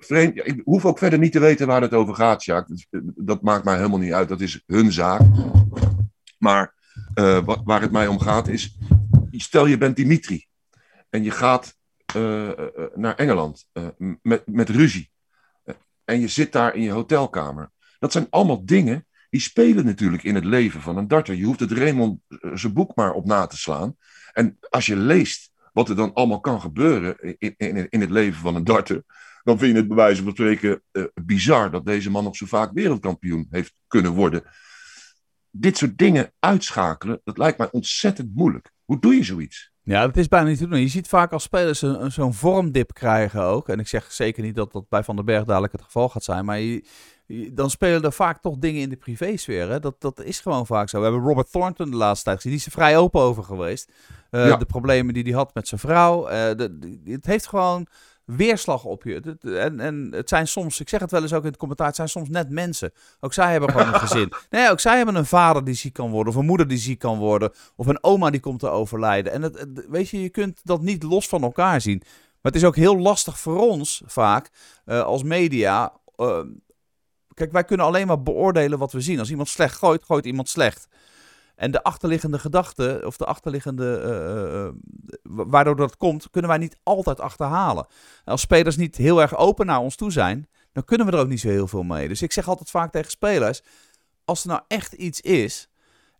vreemd. 0.00 0.46
Ik 0.46 0.60
hoef 0.64 0.84
ook 0.84 0.98
verder 0.98 1.18
niet 1.18 1.32
te 1.32 1.38
weten 1.38 1.66
waar 1.66 1.82
het 1.82 1.94
over 1.94 2.14
gaat, 2.14 2.44
Jacques. 2.44 2.86
Eh, 2.90 3.00
dat 3.04 3.42
maakt 3.42 3.64
mij 3.64 3.76
helemaal 3.76 3.98
niet 3.98 4.12
uit. 4.12 4.28
Dat 4.28 4.40
is 4.40 4.62
hun 4.66 4.92
zaak. 4.92 5.20
Maar 6.38 6.74
uh, 7.14 7.46
waar 7.64 7.80
het 7.80 7.92
mij 7.92 8.06
om 8.06 8.20
gaat 8.20 8.48
is. 8.48 8.76
Stel 9.30 9.66
je 9.66 9.78
bent 9.78 9.96
Dimitri. 9.96 10.46
En 11.10 11.22
je 11.22 11.30
gaat 11.30 11.76
uh, 12.16 12.50
naar 12.94 13.14
Engeland 13.14 13.66
met, 14.22 14.42
met 14.46 14.68
ruzie. 14.68 15.10
en 16.04 16.20
je 16.20 16.28
zit 16.28 16.52
daar 16.52 16.74
in 16.74 16.82
je 16.82 16.90
hotelkamer. 16.90 17.70
Dat 17.98 18.12
zijn 18.12 18.26
allemaal 18.30 18.64
dingen 18.64 19.06
die 19.32 19.40
spelen 19.40 19.84
natuurlijk 19.84 20.22
in 20.22 20.34
het 20.34 20.44
leven 20.44 20.80
van 20.80 20.96
een 20.96 21.08
darter. 21.08 21.34
Je 21.34 21.44
hoeft 21.44 21.60
het 21.60 21.72
Raymond 21.72 22.20
eh, 22.28 22.50
zijn 22.54 22.72
boek 22.72 22.96
maar 22.96 23.12
op 23.12 23.26
na 23.26 23.46
te 23.46 23.56
slaan. 23.56 23.96
En 24.32 24.58
als 24.70 24.86
je 24.86 24.96
leest 24.96 25.50
wat 25.72 25.88
er 25.88 25.96
dan 25.96 26.12
allemaal 26.14 26.40
kan 26.40 26.60
gebeuren 26.60 27.38
in, 27.38 27.54
in, 27.56 27.88
in 27.90 28.00
het 28.00 28.10
leven 28.10 28.40
van 28.40 28.54
een 28.54 28.64
darter, 28.64 29.02
dan 29.42 29.58
vind 29.58 29.72
je 29.72 29.78
het 29.78 29.88
bij 29.88 29.96
wijze 29.96 30.22
van 30.22 30.32
spreken 30.32 30.82
uh, 30.92 31.04
bizar 31.14 31.70
dat 31.70 31.86
deze 31.86 32.10
man 32.10 32.24
nog 32.24 32.36
zo 32.36 32.46
vaak 32.46 32.72
wereldkampioen 32.72 33.46
heeft 33.50 33.74
kunnen 33.86 34.12
worden. 34.12 34.42
Dit 35.50 35.76
soort 35.76 35.98
dingen 35.98 36.32
uitschakelen, 36.38 37.20
dat 37.24 37.38
lijkt 37.38 37.58
mij 37.58 37.70
ontzettend 37.70 38.34
moeilijk. 38.34 38.70
Hoe 38.84 39.00
doe 39.00 39.14
je 39.14 39.24
zoiets? 39.24 39.72
Ja, 39.82 40.06
dat 40.06 40.16
is 40.16 40.28
bijna 40.28 40.48
niet 40.48 40.58
te 40.58 40.68
doen. 40.68 40.80
Je 40.80 40.88
ziet 40.88 41.08
vaak 41.08 41.32
als 41.32 41.42
spelers 41.42 41.84
zo'n 42.06 42.34
vormdip 42.34 42.94
krijgen 42.94 43.42
ook. 43.42 43.68
En 43.68 43.78
ik 43.78 43.88
zeg 43.88 44.12
zeker 44.12 44.42
niet 44.42 44.54
dat 44.54 44.72
dat 44.72 44.88
bij 44.88 45.02
Van 45.02 45.16
den 45.16 45.24
Berg 45.24 45.44
dadelijk 45.44 45.72
het 45.72 45.82
geval 45.82 46.08
gaat 46.08 46.24
zijn. 46.24 46.44
Maar 46.44 46.58
je, 46.58 46.84
dan 47.52 47.70
spelen 47.70 48.02
er 48.02 48.12
vaak 48.12 48.40
toch 48.40 48.56
dingen 48.58 48.80
in 48.80 48.88
de 48.88 48.96
privésfeer. 48.96 49.68
Hè? 49.68 49.80
Dat, 49.80 49.94
dat 49.98 50.22
is 50.22 50.40
gewoon 50.40 50.66
vaak 50.66 50.88
zo. 50.88 50.98
We 50.98 51.04
hebben 51.04 51.22
Robert 51.22 51.50
Thornton 51.50 51.90
de 51.90 51.96
laatste 51.96 52.24
tijd 52.24 52.36
gezien. 52.36 52.52
Die 52.52 52.60
is 52.60 52.66
er 52.66 52.72
vrij 52.72 52.96
open 52.96 53.20
over 53.20 53.42
geweest. 53.42 53.92
Uh, 54.30 54.58
De 54.58 54.64
problemen 54.64 55.14
die 55.14 55.22
hij 55.22 55.32
had 55.32 55.54
met 55.54 55.68
zijn 55.68 55.80
vrouw. 55.80 56.24
Uh, 56.24 56.30
de, 56.30 57.00
het 57.04 57.26
heeft 57.26 57.46
gewoon 57.46 57.86
weerslag 58.24 58.84
op 58.84 59.02
je. 59.02 59.36
En, 59.42 59.80
en 59.80 60.08
het 60.10 60.28
zijn 60.28 60.48
soms, 60.48 60.80
ik 60.80 60.88
zeg 60.88 61.00
het 61.00 61.10
wel 61.10 61.22
eens 61.22 61.32
ook 61.32 61.42
in 61.42 61.48
het 61.48 61.56
commentaar, 61.56 61.86
het 61.86 61.96
zijn 61.96 62.08
soms 62.08 62.28
net 62.28 62.50
mensen. 62.50 62.92
Ook 63.20 63.32
zij 63.32 63.50
hebben 63.50 63.70
gewoon 63.70 63.86
een 63.86 64.00
gezin. 64.08 64.32
Nee, 64.50 64.70
ook 64.70 64.80
zij 64.80 64.96
hebben 64.96 65.14
een 65.14 65.26
vader 65.26 65.64
die 65.64 65.74
ziek 65.74 65.92
kan 65.92 66.10
worden, 66.10 66.32
of 66.32 66.38
een 66.38 66.46
moeder 66.46 66.68
die 66.68 66.78
ziek 66.78 66.98
kan 66.98 67.18
worden, 67.18 67.52
of 67.76 67.86
een 67.86 68.04
oma 68.04 68.30
die 68.30 68.40
komt 68.40 68.60
te 68.60 68.68
overlijden. 68.68 69.32
En 69.32 69.42
het, 69.42 69.86
weet 69.88 70.08
je, 70.08 70.22
je 70.22 70.28
kunt 70.28 70.60
dat 70.64 70.82
niet 70.82 71.02
los 71.02 71.28
van 71.28 71.42
elkaar 71.42 71.80
zien. 71.80 71.98
Maar 72.42 72.52
het 72.52 72.60
is 72.62 72.64
ook 72.64 72.76
heel 72.76 72.98
lastig 72.98 73.38
voor 73.38 73.58
ons 73.58 74.02
vaak 74.06 74.50
uh, 74.86 75.02
als 75.02 75.22
media 75.22 75.92
kijk, 77.34 77.52
wij 77.52 77.64
kunnen 77.64 77.86
alleen 77.86 78.06
maar 78.06 78.22
beoordelen 78.22 78.78
wat 78.78 78.92
we 78.92 79.00
zien. 79.00 79.18
Als 79.18 79.30
iemand 79.30 79.48
slecht 79.48 79.76
gooit, 79.76 80.04
gooit 80.04 80.24
iemand 80.24 80.48
slecht. 80.48 80.88
En 81.54 81.70
de 81.70 81.82
achterliggende 81.82 82.38
gedachte, 82.38 83.02
of 83.04 83.16
de 83.16 83.24
achterliggende, 83.24 84.02
uh, 84.62 84.98
waardoor 85.22 85.76
dat 85.76 85.96
komt, 85.96 86.30
kunnen 86.30 86.50
wij 86.50 86.58
niet 86.58 86.76
altijd 86.82 87.20
achterhalen. 87.20 87.86
Als 88.24 88.40
spelers 88.40 88.76
niet 88.76 88.96
heel 88.96 89.20
erg 89.20 89.36
open 89.36 89.66
naar 89.66 89.80
ons 89.80 89.96
toe 89.96 90.12
zijn, 90.12 90.48
dan 90.72 90.84
kunnen 90.84 91.06
we 91.06 91.12
er 91.12 91.18
ook 91.18 91.28
niet 91.28 91.40
zo 91.40 91.48
heel 91.48 91.68
veel 91.68 91.82
mee. 91.82 92.08
Dus 92.08 92.22
ik 92.22 92.32
zeg 92.32 92.48
altijd 92.48 92.70
vaak 92.70 92.92
tegen 92.92 93.10
spelers, 93.10 93.62
als 94.24 94.42
er 94.42 94.48
nou 94.48 94.60
echt 94.68 94.92
iets 94.92 95.20
is, 95.20 95.68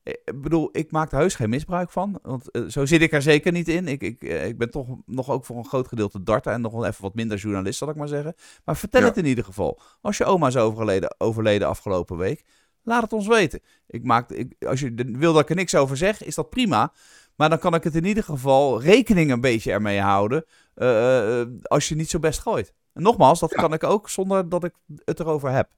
ik 0.02 0.42
bedoel, 0.42 0.68
ik 0.72 0.90
maak 0.90 1.12
er 1.12 1.18
heus 1.18 1.34
geen 1.34 1.50
misbruik 1.50 1.90
van. 1.90 2.18
Want 2.22 2.48
zo 2.68 2.86
zit 2.86 3.02
ik 3.02 3.12
er 3.12 3.22
zeker 3.22 3.52
niet 3.52 3.68
in. 3.68 3.88
Ik, 3.88 4.02
ik, 4.02 4.22
ik 4.22 4.58
ben 4.58 4.70
toch 4.70 4.86
nog 5.06 5.30
ook 5.30 5.44
voor 5.44 5.56
een 5.56 5.66
groot 5.66 5.88
gedeelte 5.88 6.22
darter 6.22 6.52
en 6.52 6.60
nog 6.60 6.72
wel 6.72 6.86
even 6.86 7.02
wat 7.02 7.14
minder 7.14 7.38
journalist, 7.38 7.78
zal 7.78 7.88
ik 7.88 7.96
maar 7.96 8.08
zeggen. 8.08 8.34
Maar 8.64 8.76
vertel 8.76 9.02
het 9.02 9.16
in 9.16 9.26
ieder 9.26 9.44
geval. 9.44 9.80
Als 10.00 10.16
je 10.16 10.24
oma 10.24 10.46
is 10.46 10.56
overleden, 10.56 11.14
overleden 11.18 11.68
afgelopen 11.68 12.16
week, 12.16 12.44
Laat 12.84 13.02
het 13.02 13.12
ons 13.12 13.26
weten. 13.26 13.60
Ik 13.86 14.04
maak, 14.04 14.30
ik, 14.30 14.54
als 14.66 14.80
je 14.80 14.94
wil 14.94 15.32
dat 15.32 15.42
ik 15.42 15.50
er 15.50 15.56
niks 15.56 15.74
over 15.74 15.96
zeg, 15.96 16.22
is 16.22 16.34
dat 16.34 16.50
prima. 16.50 16.92
Maar 17.36 17.48
dan 17.48 17.58
kan 17.58 17.74
ik 17.74 17.84
het 17.84 17.94
in 17.94 18.04
ieder 18.04 18.24
geval 18.24 18.82
rekening 18.82 19.30
een 19.30 19.40
beetje 19.40 19.72
ermee 19.72 20.00
houden. 20.00 20.44
Uh, 20.76 21.42
als 21.62 21.88
je 21.88 21.94
niet 21.94 22.10
zo 22.10 22.18
best 22.18 22.40
gooit. 22.40 22.72
En 22.92 23.02
nogmaals, 23.02 23.40
dat 23.40 23.54
kan 23.54 23.72
ik 23.72 23.84
ook 23.84 24.08
zonder 24.08 24.48
dat 24.48 24.64
ik 24.64 24.74
het 25.04 25.20
erover 25.20 25.50
heb. 25.50 25.70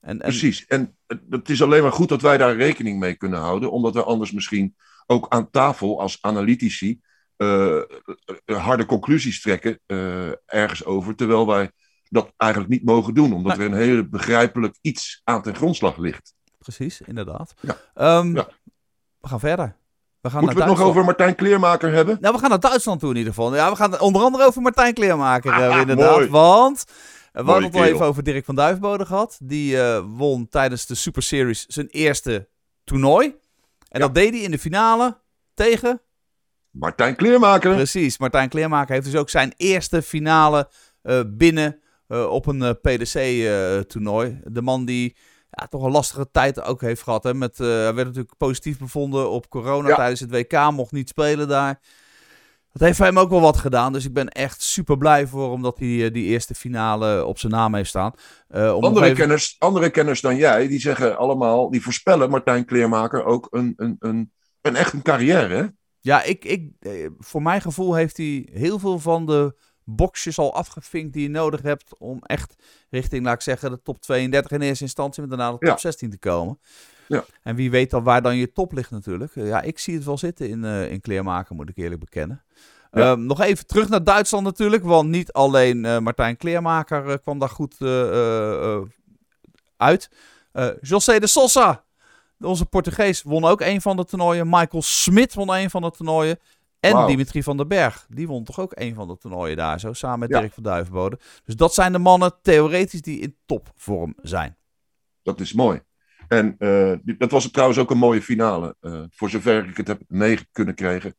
En, 0.00 0.10
en... 0.10 0.18
Precies. 0.18 0.66
En 0.66 0.96
het 1.30 1.50
is 1.50 1.62
alleen 1.62 1.82
maar 1.82 1.92
goed 1.92 2.08
dat 2.08 2.22
wij 2.22 2.36
daar 2.36 2.56
rekening 2.56 2.98
mee 2.98 3.14
kunnen 3.14 3.40
houden. 3.40 3.70
Omdat 3.70 3.94
we 3.94 4.02
anders 4.02 4.32
misschien 4.32 4.74
ook 5.06 5.26
aan 5.28 5.50
tafel 5.50 6.00
als 6.00 6.18
analytici 6.20 7.00
uh, 7.36 7.80
harde 8.44 8.84
conclusies 8.86 9.40
trekken 9.40 9.80
ergens 10.46 10.84
over. 10.84 11.14
Terwijl 11.14 11.46
wij 11.46 11.70
dat 12.08 12.32
eigenlijk 12.36 12.72
niet 12.72 12.84
mogen 12.84 13.14
doen, 13.14 13.32
omdat 13.32 13.58
er 13.58 13.64
een 13.64 13.74
heel 13.74 14.08
begrijpelijk 14.08 14.78
iets 14.80 15.20
aan 15.24 15.42
ten 15.42 15.54
grondslag 15.54 15.96
ligt. 15.96 16.34
Precies, 16.58 17.00
inderdaad. 17.00 17.54
Ja. 17.60 17.76
Ehm, 17.94 18.36
ja. 18.36 18.48
We 19.20 19.28
gaan 19.28 19.40
verder. 19.40 19.76
We 20.20 20.30
gaan 20.30 20.40
Moeten 20.40 20.58
we 20.58 20.70
het 20.70 20.78
nog 20.78 20.88
over 20.88 21.04
Martijn 21.04 21.34
Kleermaker 21.34 21.92
hebben? 21.92 22.18
Nou, 22.20 22.34
we 22.34 22.40
gaan 22.40 22.48
naar 22.48 22.60
Duitsland 22.60 23.00
toe 23.00 23.10
in 23.10 23.16
ieder 23.16 23.32
geval. 23.32 23.54
Ja, 23.54 23.70
we 23.70 23.76
gaan 23.76 24.00
onder 24.00 24.22
andere 24.22 24.44
over 24.44 24.62
Martijn 24.62 24.94
Kleermaker 24.94 25.54
hebben, 25.60 25.80
inderdaad. 25.80 26.28
Want 26.28 26.84
we 27.32 27.42
hadden 27.42 27.64
het 27.64 27.74
al 27.74 27.84
even 27.84 28.06
over 28.06 28.22
Dirk 28.22 28.44
van 28.44 28.54
Duivenbode 28.54 29.06
gehad. 29.06 29.38
Die 29.42 29.74
uh, 29.74 30.04
won 30.16 30.48
tijdens 30.48 30.86
de 30.86 30.94
Super 30.94 31.22
Series 31.22 31.66
zijn 31.66 31.86
eerste 31.86 32.48
toernooi. 32.84 33.34
En 33.88 34.00
dat 34.00 34.14
deed 34.14 34.32
hij 34.32 34.42
in 34.42 34.50
de 34.50 34.58
finale 34.58 35.18
tegen... 35.54 36.00
Martijn 36.70 37.16
Kleermaker. 37.16 37.74
Precies, 37.74 38.18
Martijn 38.18 38.48
Kleermaker 38.48 38.94
heeft 38.94 39.06
dus 39.06 39.16
ook 39.16 39.30
zijn 39.30 39.52
eerste 39.56 40.02
finale 40.02 40.68
uh, 41.02 41.20
binnen 41.26 41.80
uh, 42.10 42.30
op 42.30 42.46
een 42.46 42.62
eh, 42.62 42.70
PDC-toernooi. 42.70 44.30
Eh, 44.30 44.52
de 44.52 44.62
man 44.62 44.84
die 44.84 45.16
ja, 45.50 45.66
toch 45.66 45.82
een 45.82 45.90
lastige 45.90 46.30
tijd 46.30 46.62
ook 46.62 46.80
heeft 46.80 47.02
gehad. 47.02 47.22
Hè, 47.22 47.34
met, 47.34 47.58
hij 47.58 47.66
werd 47.66 48.06
natuurlijk 48.06 48.36
positief 48.36 48.78
bevonden 48.78 49.30
op 49.30 49.48
corona 49.48 49.94
tijdens 49.94 50.20
het 50.20 50.30
WK, 50.30 50.70
mocht 50.70 50.92
niet 50.92 51.08
spelen 51.08 51.48
daar. 51.48 51.80
Dat 52.72 52.82
heeft 52.82 52.98
hem 52.98 53.18
ook 53.18 53.30
wel 53.30 53.40
wat 53.40 53.56
gedaan. 53.56 53.92
Dus 53.92 54.04
ik 54.04 54.12
ben 54.12 54.28
echt 54.28 54.62
super 54.62 54.98
blij 54.98 55.26
voor 55.26 55.50
omdat 55.50 55.78
hij 55.78 56.10
die 56.10 56.24
eerste 56.24 56.54
finale 56.54 57.24
op 57.24 57.38
zijn 57.38 57.52
naam 57.52 57.74
heeft 57.74 57.88
staan. 57.88 58.12
andere, 58.48 59.04
even... 59.04 59.16
kenners, 59.16 59.56
andere 59.58 59.90
kenners 59.90 60.20
dan 60.20 60.36
jij, 60.36 60.68
die 60.68 60.80
zeggen 60.80 61.18
allemaal, 61.18 61.70
die 61.70 61.82
voorspellen 61.82 62.30
Martijn 62.30 62.64
Kleermaker 62.64 63.24
ook 63.24 63.46
een, 63.50 63.72
een, 63.76 63.96
een, 63.98 64.32
een 64.60 64.76
echt 64.76 64.92
een 64.92 65.02
carrière. 65.02 65.54
Hè? 65.54 65.66
Ja, 66.00 66.22
ik, 66.22 66.44
ik, 66.44 66.70
voor 67.18 67.42
mijn 67.42 67.60
gevoel 67.60 67.94
heeft 67.94 68.16
hij 68.16 68.48
heel 68.52 68.78
veel 68.78 68.98
van 68.98 69.26
de 69.26 69.54
boxjes 69.84 70.38
al 70.38 70.54
afgevinkt 70.54 71.12
die 71.12 71.22
je 71.22 71.28
nodig 71.28 71.62
hebt 71.62 71.98
om 71.98 72.18
echt 72.22 72.54
richting, 72.90 73.24
laat 73.24 73.34
ik 73.34 73.40
zeggen, 73.40 73.70
de 73.70 73.82
top 73.82 74.00
32 74.00 74.50
in 74.50 74.60
eerste 74.60 74.84
instantie, 74.84 75.20
met 75.20 75.30
daarna 75.30 75.52
de 75.52 75.66
top 75.66 75.78
16 75.78 76.10
te 76.10 76.18
komen. 76.18 76.58
Ja. 77.10 77.24
En 77.42 77.56
wie 77.56 77.70
weet 77.70 77.90
dan 77.90 78.02
waar 78.02 78.22
dan 78.22 78.36
je 78.36 78.52
top 78.52 78.72
ligt 78.72 78.90
natuurlijk. 78.90 79.32
Ja, 79.34 79.60
ik 79.60 79.78
zie 79.78 79.94
het 79.94 80.04
wel 80.04 80.18
zitten 80.18 80.48
in, 80.48 80.62
uh, 80.64 80.90
in 80.90 81.00
kleermaken, 81.00 81.56
moet 81.56 81.68
ik 81.68 81.76
eerlijk 81.76 82.00
bekennen. 82.00 82.42
Ehm, 82.90 83.26
nog 83.26 83.40
even 83.40 83.66
terug 83.66 83.88
naar 83.88 84.04
Duitsland 84.04 84.44
natuurlijk, 84.44 84.84
want 84.84 85.08
niet 85.08 85.32
alleen 85.32 85.84
uh, 85.84 85.98
Martijn 85.98 86.36
Kleermaker 86.36 87.06
uh, 87.06 87.14
kwam 87.22 87.38
daar 87.38 87.48
goed 87.48 87.76
uit. 89.76 90.10
José 90.80 91.18
de 91.18 91.26
Sosa, 91.26 91.84
onze 92.40 92.66
Portugees, 92.66 93.22
won 93.22 93.44
ook 93.44 93.60
een 93.60 93.80
van 93.80 93.96
de 93.96 94.04
toernooien. 94.04 94.48
Michael 94.48 94.82
Smit 94.82 95.34
won 95.34 95.54
een 95.54 95.70
van 95.70 95.82
de 95.82 95.90
toernooien. 95.90 96.38
En 96.80 97.06
Dimitri 97.06 97.42
van 97.42 97.56
den 97.56 97.68
Berg, 97.68 98.06
die 98.08 98.26
won 98.26 98.44
toch 98.44 98.60
ook 98.60 98.72
een 98.74 98.94
van 98.94 99.08
de 99.08 99.18
toernooien 99.18 99.56
daar 99.56 99.80
zo, 99.80 99.92
samen 99.92 100.18
met 100.18 100.28
Dirk 100.28 100.52
van 100.52 100.62
Duivenbode. 100.62 101.18
Dus 101.44 101.56
dat 101.56 101.74
zijn 101.74 101.92
de 101.92 101.98
mannen 101.98 102.32
theoretisch 102.42 103.02
die 103.02 103.20
in 103.20 103.36
topvorm 103.46 104.14
zijn. 104.22 104.56
Dat 105.22 105.40
is 105.40 105.52
mooi. 105.52 105.80
En 106.30 106.54
uh, 106.58 106.92
dat 107.18 107.30
was 107.30 107.50
trouwens 107.50 107.78
ook 107.78 107.90
een 107.90 107.98
mooie 107.98 108.22
finale. 108.22 108.76
Uh, 108.80 109.02
voor 109.10 109.30
zover 109.30 109.68
ik 109.68 109.76
het 109.76 109.88
heb 109.88 110.00
mee 110.08 110.38
kunnen 110.52 110.74
krijgen 110.74 111.14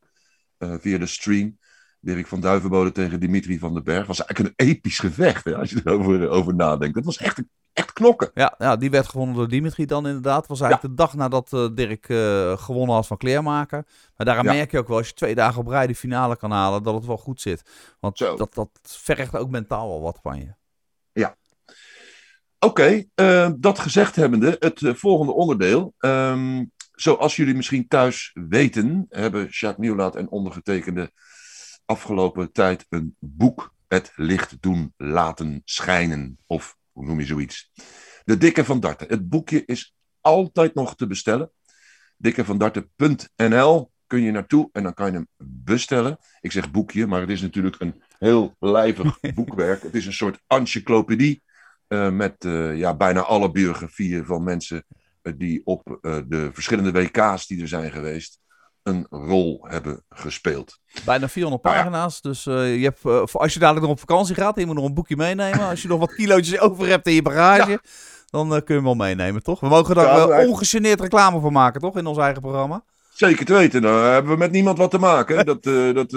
uh, 0.59 0.75
via 0.79 0.97
de 0.97 1.05
stream. 1.05 1.57
Dirk 1.99 2.27
van 2.27 2.39
Duivenbode 2.39 2.91
tegen 2.91 3.19
Dimitri 3.19 3.59
van 3.59 3.73
den 3.73 3.83
Berg. 3.83 4.07
was 4.07 4.25
eigenlijk 4.25 4.59
een 4.59 4.67
episch 4.67 4.99
gevecht, 4.99 5.45
hè, 5.45 5.57
als 5.57 5.69
je 5.69 5.81
erover 5.85 6.29
over 6.29 6.55
nadenkt. 6.55 6.95
Dat 6.95 7.05
was 7.05 7.17
echt 7.17 7.37
een 7.37 7.49
echt 7.73 7.93
knokken. 7.93 8.31
Ja, 8.33 8.55
ja, 8.57 8.75
die 8.75 8.89
werd 8.89 9.07
gewonnen 9.07 9.35
door 9.35 9.47
Dimitri 9.47 9.85
dan 9.85 10.07
inderdaad. 10.07 10.47
was 10.47 10.61
eigenlijk 10.61 10.95
de 10.95 11.03
dag 11.03 11.15
nadat 11.15 11.75
Dirk 11.75 12.05
gewonnen 12.59 12.95
had 12.95 13.07
van 13.07 13.17
Kleermaker. 13.17 13.85
Maar 14.17 14.25
daaraan 14.25 14.45
merk 14.45 14.71
je 14.71 14.77
ook 14.77 14.87
wel, 14.87 14.97
als 14.97 15.07
je 15.07 15.13
twee 15.13 15.35
dagen 15.35 15.61
op 15.61 15.67
rij 15.67 15.87
de 15.87 15.95
finale 15.95 16.35
kan 16.35 16.51
halen, 16.51 16.83
dat 16.83 16.93
het 16.93 17.05
wel 17.05 17.17
goed 17.17 17.41
zit. 17.41 17.63
Want 17.99 18.17
dat, 18.17 18.53
dat 18.53 18.69
vergt 18.81 19.35
ook 19.35 19.49
mentaal 19.49 19.87
wel 19.87 20.01
wat 20.01 20.19
van 20.21 20.39
je. 20.39 20.60
Oké, 22.63 23.03
uh, 23.15 23.49
dat 23.57 23.79
gezegd 23.79 24.15
hebbende, 24.15 24.55
het 24.59 24.81
volgende 24.83 25.31
onderdeel. 25.31 25.93
Um, 25.99 26.71
zoals 26.91 27.35
jullie 27.35 27.55
misschien 27.55 27.87
thuis 27.87 28.31
weten, 28.49 29.05
hebben 29.09 29.47
Jacques 29.47 29.77
Nieuwlaat 29.77 30.15
en 30.15 30.29
ondergetekende 30.29 31.11
afgelopen 31.85 32.51
tijd 32.51 32.85
een 32.89 33.15
boek, 33.19 33.73
Het 33.87 34.11
licht 34.15 34.61
doen 34.61 34.93
laten 34.97 35.61
schijnen. 35.65 36.37
Of 36.47 36.77
hoe 36.91 37.05
noem 37.05 37.19
je 37.19 37.25
zoiets? 37.25 37.71
De 38.23 38.37
Dikke 38.37 38.65
van 38.65 38.79
Darten. 38.79 39.07
Het 39.07 39.29
boekje 39.29 39.65
is 39.65 39.95
altijd 40.19 40.73
nog 40.73 40.95
te 40.95 41.07
bestellen. 41.07 41.51
Dikkevandarten.nl 42.17 43.91
kun 44.07 44.21
je 44.21 44.31
naartoe 44.31 44.69
en 44.71 44.83
dan 44.83 44.93
kan 44.93 45.05
je 45.05 45.13
hem 45.13 45.27
bestellen. 45.63 46.17
Ik 46.39 46.51
zeg 46.51 46.71
boekje, 46.71 47.07
maar 47.07 47.21
het 47.21 47.29
is 47.29 47.41
natuurlijk 47.41 47.75
een 47.79 48.03
heel 48.19 48.55
lijvig 48.59 49.19
boekwerk. 49.35 49.83
Het 49.83 49.95
is 49.95 50.05
een 50.05 50.13
soort 50.13 50.41
encyclopedie 50.47 51.43
met 52.11 52.43
uh, 52.45 52.77
ja, 52.77 52.95
bijna 52.95 53.21
alle 53.21 53.51
biografieën 53.51 54.25
van 54.25 54.43
mensen 54.43 54.85
uh, 55.23 55.33
die 55.37 55.61
op 55.63 55.99
de 56.01 56.49
verschillende 56.53 56.91
WK's 56.91 57.47
die 57.47 57.61
er 57.61 57.67
zijn 57.67 57.91
geweest 57.91 58.41
een 58.83 59.05
rol 59.09 59.65
hebben 59.67 60.03
gespeeld. 60.09 60.79
Bijna 61.05 61.29
400 61.29 61.61
pagina's. 61.61 62.21
Dus 62.21 62.45
uh, 62.45 62.75
je 62.75 62.83
hebt, 62.83 62.99
uh, 63.05 63.23
als 63.31 63.53
je 63.53 63.59
dadelijk 63.59 63.85
nog 63.85 63.95
op 63.95 63.99
vakantie 63.99 64.35
gaat, 64.35 64.59
je 64.59 64.65
moet 64.65 64.75
nog 64.75 64.85
een 64.85 64.93
boekje 64.93 65.15
meenemen. 65.15 65.59
Als 65.59 65.81
je 65.81 65.87
nog 65.87 65.99
wat 65.99 66.15
kilootjes 66.15 66.59
over 66.69 66.87
hebt 66.87 67.07
in 67.07 67.13
je 67.13 67.21
bagage, 67.21 67.81
dan 68.29 68.47
uh, 68.47 68.51
kun 68.53 68.63
je 68.65 68.73
hem 68.73 68.83
wel 68.83 68.95
meenemen, 68.95 69.43
toch? 69.43 69.59
We 69.59 69.67
mogen 69.67 69.95
daar 69.95 70.29
ja, 70.29 70.47
ongegeneerd 70.47 71.01
reclame 71.01 71.39
voor 71.39 71.51
maken, 71.51 71.81
toch? 71.81 71.97
In 71.97 72.05
ons 72.05 72.17
eigen 72.17 72.41
programma. 72.41 72.83
Zeker 73.13 73.45
te 73.45 73.53
weten. 73.53 73.81
Dan 73.81 74.03
hebben 74.03 74.31
we 74.31 74.37
met 74.37 74.51
niemand 74.51 74.77
wat 74.77 74.91
te 74.91 74.99
maken. 74.99 75.45
dat, 75.45 75.63
dat, 75.93 76.15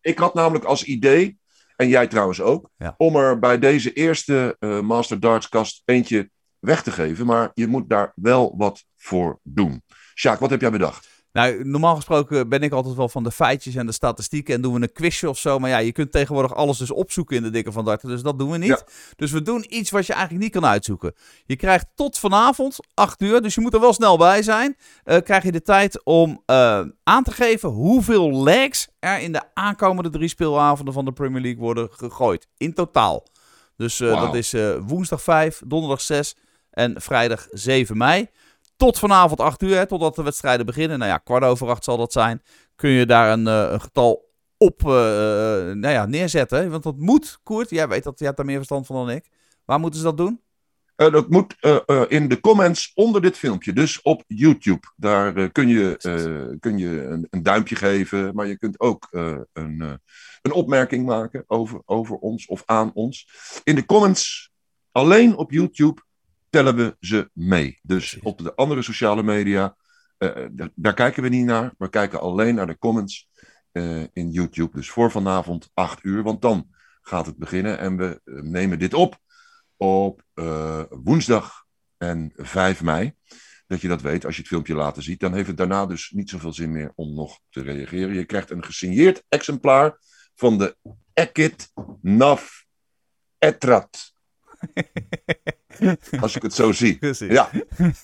ik 0.00 0.18
had 0.18 0.34
namelijk 0.34 0.64
als 0.64 0.84
idee, 0.84 1.38
en 1.78 1.88
jij 1.88 2.06
trouwens 2.06 2.40
ook, 2.40 2.70
om 2.96 3.16
er 3.16 3.38
bij 3.38 3.58
deze 3.58 3.92
eerste 3.92 4.56
Master 4.82 5.20
Darts 5.20 5.48
kast 5.48 5.82
eentje 5.84 6.30
weg 6.58 6.82
te 6.82 6.90
geven. 6.90 7.26
Maar 7.26 7.50
je 7.54 7.66
moet 7.66 7.88
daar 7.88 8.12
wel 8.14 8.54
wat 8.56 8.84
voor 8.96 9.40
doen. 9.42 9.82
Sjaak, 10.14 10.38
wat 10.38 10.50
heb 10.50 10.60
jij 10.60 10.70
bedacht? 10.70 11.17
Nou, 11.32 11.64
normaal 11.64 11.94
gesproken 11.94 12.48
ben 12.48 12.62
ik 12.62 12.72
altijd 12.72 12.94
wel 12.94 13.08
van 13.08 13.22
de 13.22 13.30
feitjes 13.30 13.74
en 13.74 13.86
de 13.86 13.92
statistieken 13.92 14.54
en 14.54 14.60
doen 14.60 14.74
we 14.74 14.82
een 14.82 14.92
quizje 14.92 15.28
of 15.28 15.38
zo. 15.38 15.58
Maar 15.58 15.70
ja, 15.70 15.78
je 15.78 15.92
kunt 15.92 16.12
tegenwoordig 16.12 16.54
alles 16.54 16.78
dus 16.78 16.90
opzoeken 16.90 17.36
in 17.36 17.42
de 17.42 17.50
Dikke 17.50 17.72
van 17.72 17.84
Darten, 17.84 18.08
dus 18.08 18.22
dat 18.22 18.38
doen 18.38 18.50
we 18.50 18.58
niet. 18.58 18.84
Dus 19.16 19.30
we 19.30 19.42
doen 19.42 19.64
iets 19.68 19.90
wat 19.90 20.06
je 20.06 20.12
eigenlijk 20.12 20.42
niet 20.42 20.52
kan 20.52 20.66
uitzoeken. 20.66 21.14
Je 21.46 21.56
krijgt 21.56 21.86
tot 21.94 22.18
vanavond, 22.18 22.76
8 22.94 23.22
uur, 23.22 23.42
dus 23.42 23.54
je 23.54 23.60
moet 23.60 23.74
er 23.74 23.80
wel 23.80 23.92
snel 23.92 24.18
bij 24.18 24.42
zijn, 24.42 24.76
uh, 25.04 25.16
krijg 25.18 25.42
je 25.42 25.52
de 25.52 25.62
tijd 25.62 26.04
om 26.04 26.42
uh, 26.46 26.84
aan 27.02 27.24
te 27.24 27.32
geven 27.32 27.68
hoeveel 27.68 28.42
legs 28.42 28.88
er 28.98 29.20
in 29.20 29.32
de 29.32 29.42
aankomende 29.54 30.10
drie 30.10 30.28
speelavonden 30.28 30.94
van 30.94 31.04
de 31.04 31.12
Premier 31.12 31.42
League 31.42 31.60
worden 31.60 31.88
gegooid. 31.90 32.48
In 32.56 32.74
totaal. 32.74 33.26
Dus 33.76 34.00
uh, 34.00 34.12
wow. 34.12 34.20
dat 34.20 34.34
is 34.34 34.54
woensdag 34.86 35.22
5, 35.22 35.62
donderdag 35.66 36.00
6 36.00 36.36
en 36.70 37.00
vrijdag 37.00 37.46
7 37.50 37.96
mei 37.96 38.28
tot 38.78 38.98
vanavond 38.98 39.40
8 39.40 39.62
uur, 39.62 39.76
hè, 39.76 39.86
totdat 39.86 40.14
de 40.14 40.22
wedstrijden 40.22 40.66
beginnen. 40.66 40.98
Nou 40.98 41.10
ja, 41.10 41.18
kwart 41.18 41.44
over 41.44 41.68
acht 41.68 41.84
zal 41.84 41.96
dat 41.96 42.12
zijn. 42.12 42.42
Kun 42.76 42.90
je 42.90 43.06
daar 43.06 43.32
een, 43.32 43.46
uh, 43.46 43.70
een 43.70 43.80
getal 43.80 44.32
op 44.56 44.82
uh, 44.82 44.88
nou 44.88 45.88
ja, 45.88 46.06
neerzetten. 46.06 46.70
Want 46.70 46.82
dat 46.82 46.96
moet, 46.96 47.38
Koert. 47.42 47.70
Jij 47.70 47.88
weet 47.88 48.02
dat, 48.02 48.18
jij 48.18 48.26
hebt 48.26 48.38
daar 48.38 48.46
meer 48.46 48.56
verstand 48.56 48.86
van 48.86 48.96
dan 48.96 49.10
ik. 49.10 49.28
Waar 49.64 49.80
moeten 49.80 50.00
ze 50.00 50.06
dat 50.06 50.16
doen? 50.16 50.40
Uh, 50.96 51.12
dat 51.12 51.28
moet 51.28 51.54
in 52.08 52.28
de 52.28 52.40
comments 52.40 52.92
onder 52.94 53.22
dit 53.22 53.36
filmpje, 53.36 53.72
dus 53.72 54.02
op 54.02 54.24
YouTube. 54.26 54.92
Daar 54.96 55.50
kun 55.50 55.68
je, 55.68 55.96
kun 56.60 56.78
je 56.78 57.04
een, 57.04 57.26
een, 57.30 57.42
duimpje 57.42 57.76
geven, 57.76 58.34
maar 58.34 58.46
je 58.46 58.58
kunt 58.58 58.80
ook 58.80 59.08
een, 59.10 60.00
een 60.42 60.52
opmerking 60.52 61.06
maken 61.06 61.44
over, 61.46 61.82
over 61.84 62.16
ons 62.16 62.46
of 62.46 62.62
aan 62.66 62.90
ons. 62.94 63.28
In 63.64 63.74
de 63.74 63.84
comments, 63.84 64.50
alleen 64.92 65.36
op 65.36 65.50
YouTube, 65.50 66.02
tellen 66.50 66.76
we 66.76 66.96
ze 67.00 67.30
mee. 67.32 67.78
Dus 67.82 68.18
op 68.22 68.38
de 68.38 68.54
andere 68.54 68.82
sociale 68.82 69.22
media, 69.22 69.76
uh, 70.18 70.46
daar, 70.50 70.70
daar, 70.74 70.94
kijken 70.94 71.22
we 71.22 71.28
niet 71.28 71.44
naar. 71.44 71.74
We 71.78 71.90
kijken 71.90 72.20
alleen 72.20 72.54
naar 72.54 72.66
de 72.66 72.78
comments 72.78 73.28
uh, 73.72 74.04
in 74.12 74.30
YouTube. 74.30 74.76
Dus 74.76 74.90
voor 74.90 75.10
vanavond 75.10 75.70
8 75.74 76.04
uur, 76.04 76.22
want 76.22 76.42
dan 76.42 76.68
gaat 77.00 77.26
het 77.26 77.36
beginnen. 77.36 77.78
En 77.78 77.96
we 77.96 78.20
nemen 78.24 78.78
dit 78.78 78.94
op 78.94 79.18
op 79.78 80.22
uh, 80.34 80.82
woensdag 80.90 81.64
en 81.96 82.32
5 82.36 82.82
mei. 82.82 83.14
Dat 83.66 83.80
je 83.80 83.88
dat 83.88 84.02
weet 84.02 84.24
als 84.24 84.34
je 84.34 84.40
het 84.40 84.50
filmpje 84.50 84.74
later 84.74 85.02
ziet. 85.02 85.20
Dan 85.20 85.34
heeft 85.34 85.46
het 85.46 85.56
daarna 85.56 85.86
dus 85.86 86.10
niet 86.10 86.30
zoveel 86.30 86.52
zin 86.52 86.72
meer 86.72 86.92
om 86.94 87.14
nog 87.14 87.40
te 87.50 87.62
reageren. 87.62 88.14
Je 88.14 88.24
krijgt 88.24 88.50
een 88.50 88.64
gesigneerd 88.64 89.24
exemplaar 89.28 89.98
van 90.34 90.58
de 90.58 90.76
Ekit 91.12 91.72
Nav 92.00 92.62
Etrat. 93.38 94.12
Als 96.20 96.36
ik 96.36 96.42
het 96.42 96.54
zo 96.54 96.72
zie. 96.72 96.98
Precies. 96.98 97.32
Ja. 97.32 97.50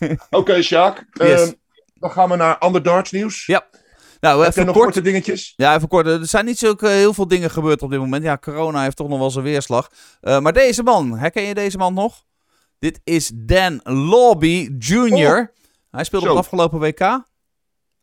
Oké, 0.01 0.17
okay, 0.31 0.63
Sjaak. 0.63 1.07
Yes. 1.13 1.47
Uh, 1.47 1.53
dan 1.95 2.11
gaan 2.11 2.29
we 2.29 2.37
naar 2.37 2.59
ander 2.59 2.83
darts 2.83 3.11
nieuws. 3.11 3.47
Ja. 3.47 3.67
Nou, 4.21 4.47
even 4.47 4.67
nog 4.67 4.75
kort. 4.75 4.85
korte 4.85 5.01
dingetjes? 5.01 5.53
Ja, 5.57 5.77
even 5.77 5.89
kort. 5.89 6.07
Er 6.07 6.27
zijn 6.27 6.45
niet 6.45 6.59
zo 6.59 6.73
eh, 6.73 6.89
heel 6.89 7.15
veel 7.15 7.29
dingen 7.29 7.51
gebeurd 7.51 7.83
op 7.83 7.91
dit 7.91 7.99
moment. 7.99 8.23
Ja, 8.23 8.39
corona 8.39 8.83
heeft 8.83 8.97
toch 8.97 9.09
nog 9.09 9.19
wel 9.19 9.31
zijn 9.31 9.45
weerslag. 9.45 9.91
Uh, 10.23 10.41
maar 10.41 10.53
deze 10.53 10.83
man, 10.83 11.19
herken 11.19 11.43
je 11.43 11.55
deze 11.55 11.79
man 11.79 11.95
nog? 11.95 12.25
Dit 12.79 13.01
is 13.05 13.31
Dan 13.35 13.81
Lobby 13.83 14.71
Jr. 14.79 15.39
Oh. 15.39 15.47
Hij 15.91 16.05
speelde 16.05 16.31
op 16.31 16.37
het 16.37 16.45
afgelopen 16.45 16.79
WK. 16.79 17.25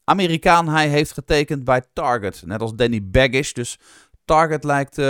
Amerikaan, 0.03 0.67
hij 0.67 0.87
heeft 0.87 1.11
getekend 1.11 1.63
bij 1.63 1.81
Target. 1.93 2.41
Net 2.45 2.61
als 2.61 2.75
Danny 2.75 2.99
Baggish. 3.03 3.51
Dus 3.51 3.77
Target 4.31 4.63
lijkt 4.63 4.97
uh, 4.97 5.05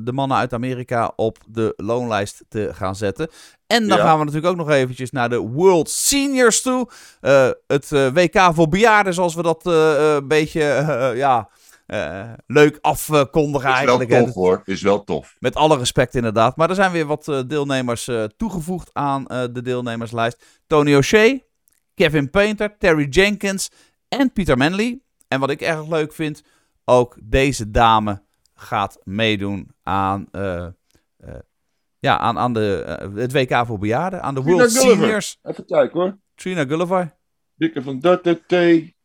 de 0.00 0.12
mannen 0.12 0.36
uit 0.36 0.52
Amerika 0.52 1.12
op 1.16 1.38
de 1.46 1.72
loonlijst 1.76 2.44
te 2.48 2.70
gaan 2.72 2.96
zetten. 2.96 3.28
En 3.66 3.88
dan 3.88 3.98
Ja. 3.98 4.04
gaan 4.04 4.18
we 4.18 4.24
natuurlijk 4.24 4.52
ook 4.52 4.66
nog 4.66 4.70
eventjes 4.70 5.10
naar 5.10 5.28
de 5.28 5.38
World 5.38 5.90
Seniors 5.90 6.62
toe. 6.62 6.88
Uh, 7.20 7.48
het 7.66 7.90
uh, 7.90 8.08
WK 8.08 8.40
voor 8.54 8.68
bejaarden, 8.68 9.14
zoals 9.14 9.34
we 9.34 9.42
dat 9.42 9.66
een 9.66 10.28
beetje 10.28 10.62
ja, 11.24 11.48
leuk 12.46 12.78
afkondigen 12.80 13.70
Is 13.70 13.74
wel 13.84 13.86
eigenlijk. 13.88 14.10
hè. 14.10 14.24
tof 14.24 14.34
hoor. 14.34 14.62
Is 14.64 14.82
wel 14.82 15.04
tof. 15.04 15.36
Met 15.38 15.54
alle 15.54 15.78
respect 15.78 16.14
inderdaad. 16.14 16.56
Maar 16.56 16.68
er 16.68 16.74
zijn 16.74 16.92
weer 16.92 17.06
wat 17.06 17.24
deelnemers 17.46 18.10
toegevoegd 18.36 18.90
aan 18.92 19.24
de 19.24 19.62
deelnemerslijst. 19.62 20.44
Tony 20.66 20.94
O'Shea, 20.96 21.38
Kevin 21.94 22.30
Painter, 22.30 22.76
Terry 22.78 23.08
Jenkins 23.08 23.70
en 24.08 24.32
Pieter 24.32 24.56
Manley. 24.56 25.00
En 25.28 25.40
wat 25.40 25.50
ik 25.50 25.60
erg 25.60 25.88
leuk 25.88 26.12
vind, 26.12 26.42
ook 26.84 27.16
deze 27.22 27.70
dame 27.70 28.22
gaat 28.54 28.98
meedoen 29.04 29.74
aan, 29.82 30.26
uh, 30.32 30.66
ja, 31.98 32.18
aan, 32.18 32.38
aan 32.38 32.52
de, 32.52 32.98
uh, 33.02 33.16
het 33.16 33.32
WK 33.32 33.66
voor 33.66 33.78
bejaarden. 33.78 34.22
Aan 34.22 34.34
de 34.34 34.40
Trina 34.40 34.56
World 34.56 34.72
Gulliver. 34.72 34.96
Seniors. 34.98 35.38
Even 35.42 35.66
kijken 35.66 36.00
hoor. 36.00 36.18
Trina 36.34 36.64
Gulliver. 36.64 37.14
Dikke 37.56 37.82
van 37.82 38.00
DTT, 38.00 38.54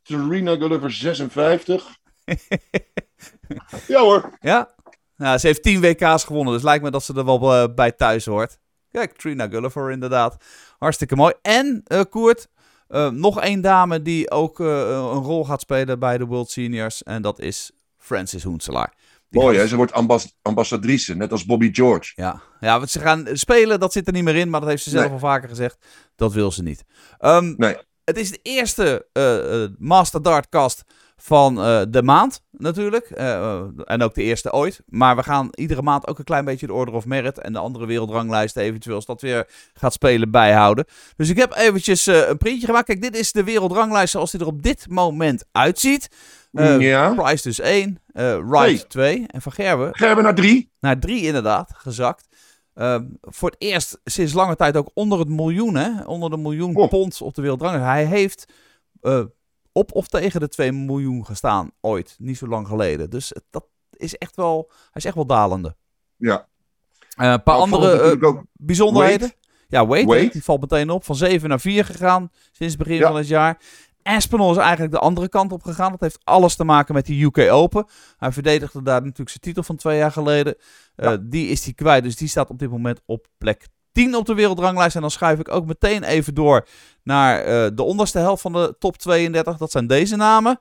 Serena 0.04 0.56
Gulliver 0.56 0.92
56. 0.92 1.98
ja 3.88 4.00
hoor. 4.02 4.38
Ja. 4.40 4.70
Nou, 5.16 5.38
ze 5.38 5.48
heeft 5.48 5.64
10 5.64 5.82
WK's 5.82 6.24
gewonnen, 6.24 6.54
dus 6.54 6.64
lijkt 6.64 6.84
me 6.84 6.92
dat 6.92 7.04
ze 7.04 7.14
er 7.14 7.26
wel 7.26 7.74
bij 7.74 7.92
thuis 7.92 8.26
hoort. 8.26 8.60
Kijk, 8.92 9.18
Trina 9.18 9.48
Gulliver 9.48 9.92
inderdaad. 9.92 10.38
Hartstikke 10.78 11.16
mooi. 11.16 11.34
En, 11.42 11.84
uh, 11.88 12.02
Koert, 12.10 12.48
uh, 12.90 13.10
nog 13.10 13.42
één 13.42 13.62
dame 13.62 14.02
die 14.02 14.32
ook 14.32 14.60
uh, 14.60 14.68
een 14.90 15.24
rol 15.24 15.46
gaat 15.46 15.62
spelen 15.62 16.00
bij 16.00 16.18
de 16.18 16.26
World 16.26 16.50
Seniors. 16.50 17.04
En 17.04 17.22
dat 17.22 17.40
is 17.40 17.72
Francis 17.98 18.44
Hoenselaar. 18.44 18.94
Mooi 19.30 19.58
hè, 19.58 19.68
ze 19.68 19.76
wordt 19.76 19.92
ambas- 19.92 20.38
ambassadrice, 20.42 21.16
net 21.16 21.32
als 21.32 21.46
Bobby 21.46 21.70
George. 21.74 22.12
Ja. 22.16 22.42
ja, 22.60 22.78
want 22.78 22.90
ze 22.90 23.00
gaan 23.00 23.28
spelen, 23.34 23.80
dat 23.80 23.94
zit 23.94 24.08
er 24.08 24.14
niet 24.14 24.24
meer 24.24 24.36
in. 24.36 24.50
Maar 24.50 24.60
dat 24.60 24.70
heeft 24.70 24.84
ze 24.84 24.90
zelf 24.90 25.04
Nee. 25.04 25.14
al 25.14 25.20
vaker 25.20 25.50
gezegd. 25.50 25.78
Dat 26.16 26.34
wil 26.34 26.52
ze 26.52 26.64
niet. 26.64 26.84
Ehm, 27.18 27.54
Nee. 27.58 27.78
Het 28.04 28.18
is 28.18 28.32
de 28.32 28.40
eerste 28.42 29.08
eh, 29.14 29.64
eh, 29.64 29.70
Master 29.78 30.22
Dartcast 30.22 30.84
van 31.22 31.62
eh, 31.62 31.82
de 31.90 32.04
maand, 32.04 32.42
natuurlijk. 32.52 33.06
Eh, 33.06 33.34
eh, 33.34 33.62
en 33.84 34.02
ook 34.02 34.14
de 34.14 34.24
eerste 34.24 34.52
ooit. 34.54 34.82
Maar 34.86 35.16
we 35.16 35.24
gaan 35.24 35.50
iedere 35.52 35.82
maand 35.82 36.08
ook 36.08 36.18
een 36.20 36.24
klein 36.24 36.46
beetje 36.46 36.68
de 36.68 36.74
Order 36.74 36.94
of 36.94 37.06
Merit 37.06 37.38
en 37.38 37.54
de 37.54 37.60
andere 37.60 37.86
wereldranglijsten 37.86 38.62
eventueel, 38.64 38.96
als 38.96 39.06
dat 39.06 39.22
weer 39.22 39.48
gaat 39.74 39.94
spelen, 39.94 40.32
bijhouden. 40.32 40.86
Dus 41.16 41.30
ik 41.30 41.38
heb 41.38 41.54
eventjes 41.56 42.06
een 42.06 42.38
printje 42.38 42.66
gemaakt. 42.66 42.86
Kijk, 42.86 43.02
dit 43.02 43.18
is 43.18 43.32
de 43.32 43.44
wereldranglijst 43.44 44.12
zoals 44.12 44.32
die 44.32 44.40
er 44.40 44.48
op 44.48 44.64
dit 44.64 44.86
moment 44.90 45.46
uitziet. 45.52 46.10
Ja. 46.52 47.14
Price 47.14 47.44
dus 47.44 47.60
1, 47.60 48.00
eh 48.14 48.38
Wright 48.38 48.80
Hey. 48.80 48.86
2 48.88 49.26
en 49.28 49.42
Van 49.42 49.52
Gerwen 49.52 49.96
Gerben 49.96 50.24
naar 50.24 50.36
drie. 50.36 50.72
naar 50.80 51.00
3 51.00 51.22
inderdaad, 51.24 51.72
gezakt. 51.76 52.28
Voor 53.22 53.50
het 53.50 53.56
eerst 53.62 54.00
sinds 54.04 54.34
lange 54.34 54.56
tijd 54.56 54.78
ook 54.78 54.90
onder 54.94 55.20
het 55.20 55.30
miljoen, 55.30 55.76
hè? 55.76 56.04
Onder 56.06 56.30
de 56.30 56.38
miljoen 56.38 56.76
Oh. 56.76 56.90
pond 56.90 57.22
op 57.22 57.36
de 57.36 57.42
wereldranglijst. 57.42 57.86
Hij 57.88 58.06
heeft 58.06 58.46
op 59.80 59.94
of 59.94 60.08
tegen 60.08 60.40
de 60.40 60.48
2 60.48 60.72
miljoen 60.72 61.26
gestaan 61.26 61.72
ooit, 61.82 62.16
niet 62.18 62.38
zo 62.38 62.48
lang 62.48 62.68
geleden. 62.68 63.10
Dus 63.10 63.34
dat 63.50 63.66
is 63.92 64.16
echt 64.18 64.36
wel, 64.36 64.66
hij 64.70 64.90
is 64.94 65.06
echt 65.06 65.16
wel 65.16 65.26
dalende. 65.26 65.76
Ja. 66.16 66.48
Eh, 67.16 67.32
een 67.32 67.44
paar 67.44 67.56
andere 67.56 68.18
eh, 68.22 68.34
bijzonderheden. 68.54 69.32
Ja, 69.68 69.86
Wade, 69.88 70.06
Wade. 70.06 70.30
die 70.30 70.44
valt 70.44 70.62
meteen 70.62 70.90
op. 70.90 71.04
Van 71.04 71.16
7 71.16 71.50
naar 71.50 71.60
4 71.60 71.86
gegaan 71.86 72.30
sinds 72.52 72.74
het 72.74 72.84
begin 72.84 72.98
Ja. 73.00 73.08
van 73.08 73.16
het 73.16 73.28
jaar. 73.28 73.62
Aspinall 74.04 74.52
is 74.52 74.58
eigenlijk 74.58 74.92
de 74.92 75.00
andere 75.00 75.30
kant 75.30 75.52
op 75.52 75.64
gegaan. 75.64 75.92
Dat 75.92 76.00
heeft 76.00 76.20
alles 76.24 76.56
te 76.56 76.64
maken 76.64 76.94
met 76.94 77.06
die 77.06 77.26
UK 77.26 77.38
Open. 77.38 77.86
Hij 78.18 78.32
verdedigde 78.32 78.82
daar 78.82 79.02
natuurlijk 79.02 79.30
zijn 79.30 79.42
titel 79.42 79.64
van 79.64 79.76
twee 79.76 79.98
jaar 79.98 80.12
geleden. 80.12 80.56
Eh, 80.96 81.14
die 81.22 81.48
is 81.48 81.64
hij 81.64 81.74
kwijt, 81.74 82.04
dus 82.04 82.16
die 82.16 82.28
staat 82.28 82.50
op 82.50 82.60
dit 82.60 82.70
moment 82.70 83.02
op 83.06 83.28
plek 83.38 83.68
10 83.92 84.16
op 84.16 84.26
de 84.26 84.34
wereldranglijst. 84.34 84.96
En 84.96 85.02
dan 85.02 85.12
schuif 85.12 85.40
ik 85.40 85.52
ook 85.52 85.66
meteen 85.66 86.04
even 86.04 86.34
door 86.34 86.68
naar 87.04 87.40
eh, 87.40 87.68
de 87.74 87.84
onderste 87.84 88.20
helft 88.20 88.42
van 88.42 88.54
de 88.54 88.76
top 88.80 88.98
32. 88.98 89.58
Dat 89.58 89.72
zijn 89.72 89.88
deze 89.88 90.16
namen. 90.16 90.60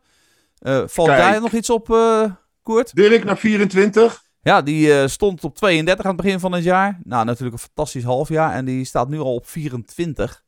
Eh, 0.58 0.82
valt 0.86 1.08
Kijk. 1.08 1.20
daar 1.20 1.40
nog 1.40 1.52
iets 1.52 1.70
op, 1.70 1.90
eh, 1.90 2.24
Koert? 2.62 2.94
Dirk 2.94 3.24
naar 3.24 3.38
24. 3.38 4.26
Ja, 4.40 4.62
die 4.62 5.08
stond 5.08 5.44
op 5.44 5.54
32 5.54 6.04
aan 6.04 6.14
het 6.14 6.22
begin 6.22 6.40
van 6.40 6.52
het 6.52 6.64
jaar. 6.64 7.00
Nou, 7.04 7.24
natuurlijk 7.24 7.52
een 7.52 7.68
fantastisch 7.74 8.04
halfjaar. 8.04 8.52
En 8.52 8.64
die 8.64 8.84
staat 8.84 9.08
nu 9.08 9.18
al 9.18 9.34
op 9.34 9.46
24. 9.46 10.42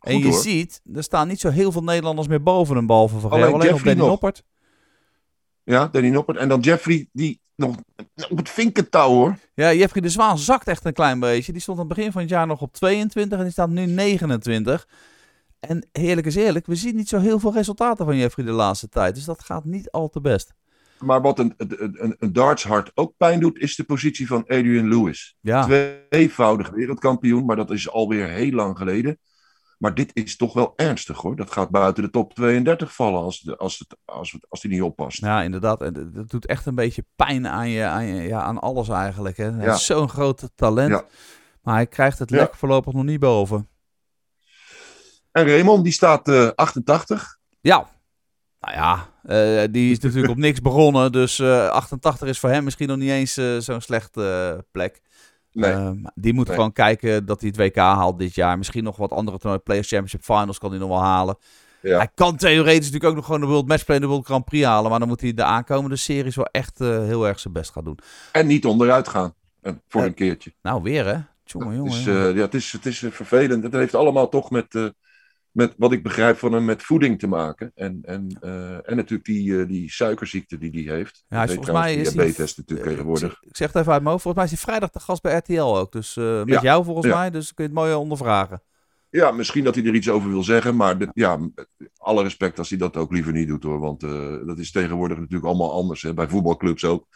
en 0.00 0.18
je 0.18 0.24
hoor. 0.24 0.40
ziet, 0.40 0.80
er 0.94 1.02
staan 1.02 1.28
niet 1.28 1.40
zo 1.40 1.50
heel 1.50 1.72
veel 1.72 1.82
Nederlanders 1.82 2.28
meer 2.28 2.42
boven 2.42 2.76
hem, 2.76 2.86
behalve 2.86 3.18
Van 3.18 3.30
Alleen. 3.30 3.52
Alleen 3.52 3.70
nog 3.70 3.82
Danny. 3.82 4.06
Noppert. 4.06 4.42
Ja, 5.64 5.88
Danny 5.92 6.08
Noppert. 6.08 6.38
En 6.38 6.48
dan 6.48 6.60
Jeffrey, 6.60 7.08
die 7.12 7.40
nog 7.56 7.76
op 8.30 8.36
het 8.36 8.50
vinkentouw 8.50 9.08
hoor. 9.08 9.38
Ja, 9.54 9.72
Jeffrey 9.72 10.02
de 10.02 10.08
Zwaan 10.08 10.38
zakt 10.38 10.68
echt 10.68 10.84
een 10.84 10.92
klein 10.92 11.20
beetje. 11.20 11.52
Die 11.52 11.60
stond 11.60 11.78
aan 11.78 11.86
het 11.86 11.96
begin 11.96 12.12
van 12.12 12.20
het 12.20 12.30
jaar 12.30 12.46
nog 12.46 12.60
op 12.60 12.72
22 12.72 13.38
en 13.38 13.44
die 13.44 13.52
staat 13.52 13.68
nu 13.68 13.86
29. 13.86 14.88
En 15.60 15.88
eerlijk 15.92 16.26
is 16.26 16.34
eerlijk, 16.34 16.66
we 16.66 16.74
zien 16.74 16.96
niet 16.96 17.08
zo 17.08 17.18
heel 17.18 17.38
veel 17.38 17.52
resultaten 17.52 18.04
van 18.04 18.16
Jeffrey 18.16 18.44
de 18.46 18.52
laatste 18.52 18.88
tijd. 18.88 19.14
Dus 19.14 19.24
dat 19.24 19.44
gaat 19.44 19.64
niet 19.64 19.90
al 19.90 20.08
te 20.08 20.20
best. 20.20 20.52
Maar 20.98 21.20
wat 21.22 21.38
een, 21.38 21.54
een, 21.56 21.96
een, 22.04 22.16
een 22.18 22.32
dartshart 22.32 22.90
ook 22.94 23.14
pijn 23.16 23.40
doet, 23.40 23.58
is 23.58 23.76
de 23.76 23.84
positie 23.84 24.26
van 24.26 24.42
Adrian 24.42 24.88
Lewis. 24.88 25.36
Ja, 25.40 25.64
Tweevoudig 26.08 26.70
wereldkampioen, 26.70 27.44
maar 27.44 27.56
dat 27.56 27.70
is 27.70 27.90
alweer 27.90 28.28
heel 28.28 28.52
lang 28.52 28.78
geleden. 28.78 29.18
Maar 29.84 29.94
dit 29.94 30.10
is 30.14 30.36
toch 30.36 30.52
wel 30.52 30.72
ernstig 30.76 31.18
hoor. 31.20 31.36
Dat 31.36 31.50
gaat 31.50 31.70
buiten 31.70 32.02
de 32.02 32.10
top 32.10 32.34
32 32.34 32.94
vallen 32.94 33.20
als, 33.22 33.40
de, 33.40 33.56
als, 33.56 33.78
het, 33.78 33.96
als, 34.04 34.32
het, 34.32 34.46
als 34.48 34.60
die 34.60 34.70
niet 34.70 34.82
oppast. 34.82 35.20
ja 35.20 35.42
inderdaad. 35.42 35.82
En 35.82 36.10
dat- 36.14 36.30
doet 36.30 36.46
echt 36.46 36.66
een 36.66 36.74
beetje 36.74 37.04
pijn 37.16 37.48
aan, 37.48 37.68
je, 37.68 37.84
aan, 37.84 38.06
je, 38.06 38.22
ja, 38.22 38.42
aan 38.42 38.58
alles 38.60 38.88
eigenlijk. 38.88 39.36
Hè. 39.36 39.50
Hij 39.52 39.64
Ja. 39.64 39.74
is 39.74 39.86
zo'n 39.86 40.08
groot 40.08 40.48
talent. 40.54 40.90
Ja. 40.90 41.04
Maar 41.62 41.74
hij 41.74 41.86
krijgt 41.86 42.18
het 42.18 42.30
lek 42.30 42.54
voorlopig 42.54 42.92
nog 42.92 43.04
niet 43.04 43.20
boven. 43.20 43.68
En 45.32 45.46
Raymond, 45.46 45.84
die 45.84 45.92
staat 45.92 46.28
eh 46.28 46.48
88. 46.54 47.38
Ja, 47.60 47.88
nou 48.60 48.74
ja, 48.74 49.08
eh, 49.22 49.68
die 49.70 49.90
is 49.92 49.98
natuurlijk 49.98 50.32
op 50.32 50.38
niks 50.38 50.60
begonnen. 50.60 51.12
Dus 51.12 51.38
eh, 51.38 51.68
88 51.68 52.28
is 52.28 52.38
voor 52.38 52.50
hem 52.50 52.64
misschien 52.64 52.88
nog 52.88 52.96
niet 52.96 53.10
eens 53.10 53.36
eh, 53.36 53.58
zo'n 53.58 53.80
slechte 53.80 54.52
eh, 54.56 54.62
plek. 54.72 55.00
Nee. 55.54 55.70
Eh, 55.70 55.90
maar 55.90 56.12
die 56.14 56.34
moet 56.34 56.46
Nee. 56.46 56.56
gewoon 56.56 56.72
kijken 56.72 57.26
dat 57.26 57.40
hij 57.40 57.48
het 57.48 57.58
WK 57.58 57.76
haalt 57.76 58.18
dit 58.18 58.34
jaar. 58.34 58.58
Misschien 58.58 58.84
nog 58.84 58.96
wat 58.96 59.10
andere 59.12 59.38
toernooien. 59.38 59.62
Players 59.62 59.88
Championship 59.88 60.22
Finals 60.22 60.58
kan 60.58 60.70
hij 60.70 60.78
nog 60.78 60.88
wel 60.88 61.02
halen. 61.02 61.36
Ja. 61.82 61.96
Hij 61.96 62.08
kan 62.14 62.36
theoretisch 62.36 62.78
natuurlijk 62.90 63.04
ook 63.04 63.14
nog 63.14 63.24
gewoon 63.24 63.40
de 63.40 63.46
World 63.46 63.66
Matchplay 63.68 63.96
en 63.96 64.02
de 64.02 64.08
World 64.08 64.24
Grand 64.26 64.44
Prix 64.44 64.64
halen. 64.66 64.90
Maar 64.90 64.98
dan 64.98 65.08
moet 65.08 65.20
hij 65.20 65.34
de 65.34 65.44
aankomende 65.44 65.96
series 65.96 66.36
wel 66.36 66.46
echt 66.50 66.80
eh, 66.80 66.88
heel 66.88 67.26
erg 67.26 67.40
zijn 67.40 67.54
best 67.54 67.70
gaan 67.72 67.84
doen. 67.84 67.98
En 68.32 68.46
niet 68.46 68.64
onderuit 68.66 69.08
gaan. 69.08 69.34
En 69.62 69.82
voor 69.88 70.00
Eh, 70.00 70.06
een 70.06 70.14
keertje. 70.14 70.54
Nou, 70.62 70.82
weer 70.82 71.04
hè? 71.06 71.16
Jongen, 71.44 71.76
jongen. 71.76 72.00
Jongen. 72.02 72.28
eh, 72.28 72.34
ja, 72.36 72.40
het 72.40 72.54
is, 72.54 72.72
het 72.72 72.86
is 72.86 73.02
eh, 73.02 73.10
vervelend. 73.10 73.62
Het 73.62 73.72
heeft 73.72 73.94
allemaal 73.94 74.28
toch 74.28 74.50
met, 74.50 74.74
eh, 74.74 74.84
met 75.54 75.74
wat 75.76 75.92
ik 75.92 76.02
begrijp 76.02 76.36
van 76.38 76.52
hem, 76.52 76.64
met 76.64 76.82
voeding 76.82 77.18
te 77.18 77.26
maken. 77.26 77.72
En, 77.74 77.98
en, 78.02 78.36
eh, 78.40 78.90
en 78.90 78.96
natuurlijk 78.96 79.24
die, 79.24 79.60
eh, 79.60 79.68
die 79.68 79.90
suikerziekte 79.90 80.58
die 80.58 80.84
hij 80.86 80.96
heeft. 80.96 81.24
Ja, 81.28 81.36
hij 81.36 81.46
is 81.46 81.54
volgens 81.54 81.76
mij 81.76 81.94
is 81.94 82.12
diabetes 82.12 82.56
natuurlijk 82.56 82.86
Eh, 82.88 82.92
tegenwoordig. 82.92 83.32
Ik, 83.32 83.48
ik 83.48 83.56
zeg 83.56 83.68
het 83.68 83.76
even 83.76 83.92
uit 83.92 84.00
mijn 84.00 84.10
hoofd. 84.12 84.22
Volgens 84.22 84.44
mij 84.44 84.52
is 84.52 84.58
hij 84.64 84.70
vrijdag 84.72 84.90
de 84.90 85.00
gast 85.06 85.22
bij 85.22 85.36
RTL 85.36 85.60
ook. 85.76 85.92
Dus 85.92 86.16
eh, 86.16 86.38
met 86.38 86.48
Ja. 86.48 86.60
jou 86.62 86.84
volgens 86.84 87.06
Ja. 87.06 87.18
mij. 87.18 87.30
Dus 87.30 87.54
kun 87.54 87.64
je 87.64 87.70
het 87.70 87.78
mooi 87.80 87.94
ondervragen. 87.94 88.62
Ja, 89.10 89.30
misschien 89.30 89.64
dat 89.64 89.74
hij 89.74 89.84
er 89.84 89.94
iets 89.94 90.08
over 90.08 90.28
wil 90.30 90.42
zeggen, 90.42 90.76
maar 90.76 90.98
de- 90.98 91.10
ja, 91.12 91.38
alle 91.96 92.22
respect 92.22 92.58
als 92.58 92.68
hij 92.68 92.78
dat 92.78 92.96
ook 92.96 93.12
liever 93.12 93.32
niet 93.32 93.48
doet 93.48 93.62
hoor. 93.62 93.80
Want 93.80 94.00
dat 94.46 94.58
is 94.58 94.70
tegenwoordig 94.70 95.18
natuurlijk 95.18 95.44
allemaal 95.44 95.72
anders, 95.72 96.02
hè, 96.02 96.14
bij 96.14 96.28
voetbalclubs 96.28 96.84
ook. 96.84 97.06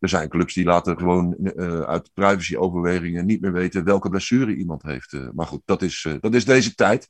Er 0.00 0.08
zijn 0.08 0.28
clubs 0.28 0.54
die 0.54 0.64
laten 0.64 0.98
gewoon 0.98 1.36
uh, 1.38 1.80
uit 1.80 2.10
privacyoverwegingen 2.14 3.26
niet 3.26 3.40
meer 3.40 3.52
weten 3.52 3.84
welke 3.84 4.08
blessure 4.08 4.54
iemand 4.54 4.82
heeft. 4.82 5.12
Uh, 5.12 5.28
maar 5.34 5.46
goed, 5.46 5.62
dat 5.64 5.82
is, 5.82 6.04
uh, 6.04 6.14
dat 6.20 6.34
is 6.34 6.44
deze 6.44 6.74
tijd. 6.74 7.08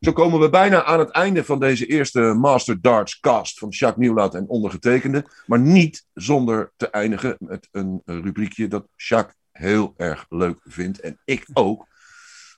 Zo 0.00 0.12
komen 0.12 0.40
we 0.40 0.50
bijna 0.50 0.84
aan 0.84 0.98
het 0.98 1.10
einde 1.10 1.44
van 1.44 1.60
deze 1.60 1.86
eerste 1.86 2.20
Master 2.20 2.80
Darts 2.80 3.20
cast 3.20 3.58
van 3.58 3.68
Jacques 3.68 4.06
Nieuwlaat 4.06 4.34
en 4.34 4.48
ondergetekende. 4.48 5.24
Maar 5.46 5.60
niet 5.60 6.06
zonder 6.14 6.72
te 6.76 6.90
eindigen 6.90 7.36
met 7.38 7.68
een 7.70 8.02
rubriekje 8.04 8.68
dat 8.68 8.88
Jacques 8.96 9.36
heel 9.52 9.94
erg 9.96 10.26
leuk 10.28 10.60
vindt. 10.64 11.00
En 11.00 11.20
ik 11.24 11.46
ook. 11.52 11.86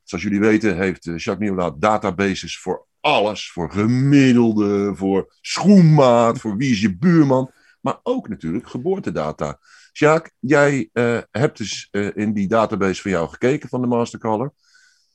Zoals 0.05 0.25
jullie 0.25 0.41
weten 0.41 0.77
heeft 0.77 1.05
Jacques 1.05 1.39
Nieuwlaat 1.39 1.81
databases 1.81 2.59
voor 2.59 2.87
alles. 3.01 3.51
Voor 3.51 3.71
gemiddelde, 3.71 4.97
voor 4.97 5.35
schoenmaat, 5.41 6.39
voor 6.39 6.57
wie 6.57 6.71
is 6.71 6.81
je 6.81 6.97
buurman. 6.97 7.51
Maar 7.81 8.01
ook 8.03 8.29
natuurlijk 8.29 8.69
geboortedata. 8.69 9.59
Jacques, 9.93 10.33
jij 10.39 10.91
uh, 10.93 11.19
hebt 11.31 11.59
dus 11.59 11.89
uh, 11.91 12.11
in 12.15 12.33
die 12.33 12.49
database 12.49 13.03
van 13.03 13.11
jou 13.11 13.29
gekeken 13.29 13.69
van 13.69 13.81
de 13.81 13.87
Mastercaller. 13.87 14.53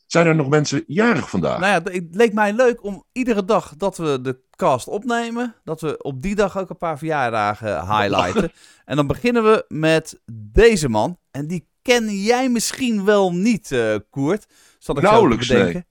Zijn 0.06 0.28
er 0.28 0.36
nog 0.36 0.50
mensen 0.50 0.84
jarig 0.88 1.30
vandaag? 1.30 1.60
Nou 1.60 1.84
ja, 1.84 1.92
het 1.92 2.16
leek 2.16 2.34
mij 2.34 2.54
leuk 2.54 2.84
om 2.84 3.04
iedere 3.12 3.46
dag 3.46 3.74
dat 3.78 3.98
we 3.98 4.22
de 4.22 4.40
cast 4.56 4.88
opnemen, 4.88 5.56
dat 5.64 5.82
we 5.82 6.04
op 6.04 6.22
die 6.22 6.36
dag 6.36 6.58
ook 6.58 6.70
een 6.70 6.78
paar 6.78 6.98
verjaardagen 6.98 7.82
highlighten. 7.82 8.52
en 8.86 8.96
dan 8.96 9.08
beginnen 9.08 9.44
we 9.44 9.66
met 9.68 10.22
deze 10.32 10.90
man. 10.90 11.20
En 11.32 11.48
die 11.48 11.68
ken 11.82 12.10
jij 12.10 12.50
misschien 12.50 13.06
wel 13.06 13.34
niet, 13.34 13.72
uh, 13.72 13.96
Koert. 14.10 14.46
Zal 14.80 14.98
ik 14.98 15.04
Nauwelijks, 15.04 15.48
nee. 15.50 15.86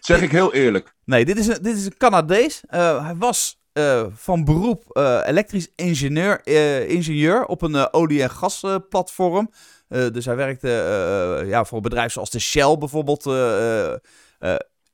Zeg 0.00 0.22
ik 0.22 0.30
heel 0.30 0.54
eerlijk. 0.54 0.94
Nee, 1.04 1.24
dit 1.24 1.38
is 1.38 1.46
een, 1.46 1.62
dit 1.62 1.76
is 1.76 1.84
een 1.84 1.96
Canadees. 1.96 2.62
Uh, 2.70 3.04
hij 3.04 3.16
was 3.16 3.57
uh, 3.78 4.06
van 4.14 4.44
beroep 4.44 4.84
uh, 4.92 5.20
elektrisch 5.24 5.68
ingenieur, 5.74 6.46
ingenieur 6.86 7.44
op 7.46 7.62
een 7.62 7.92
olie- 7.92 8.22
en 8.22 8.30
gasplatform. 8.30 9.50
dus 9.88 10.24
hij 10.24 10.36
werkte 10.36 11.44
ja, 11.46 11.64
voor 11.64 11.80
bedrijven 11.80 12.12
zoals 12.12 12.30
de 12.30 12.38
Shell 12.38 12.78
bijvoorbeeld 12.78 13.24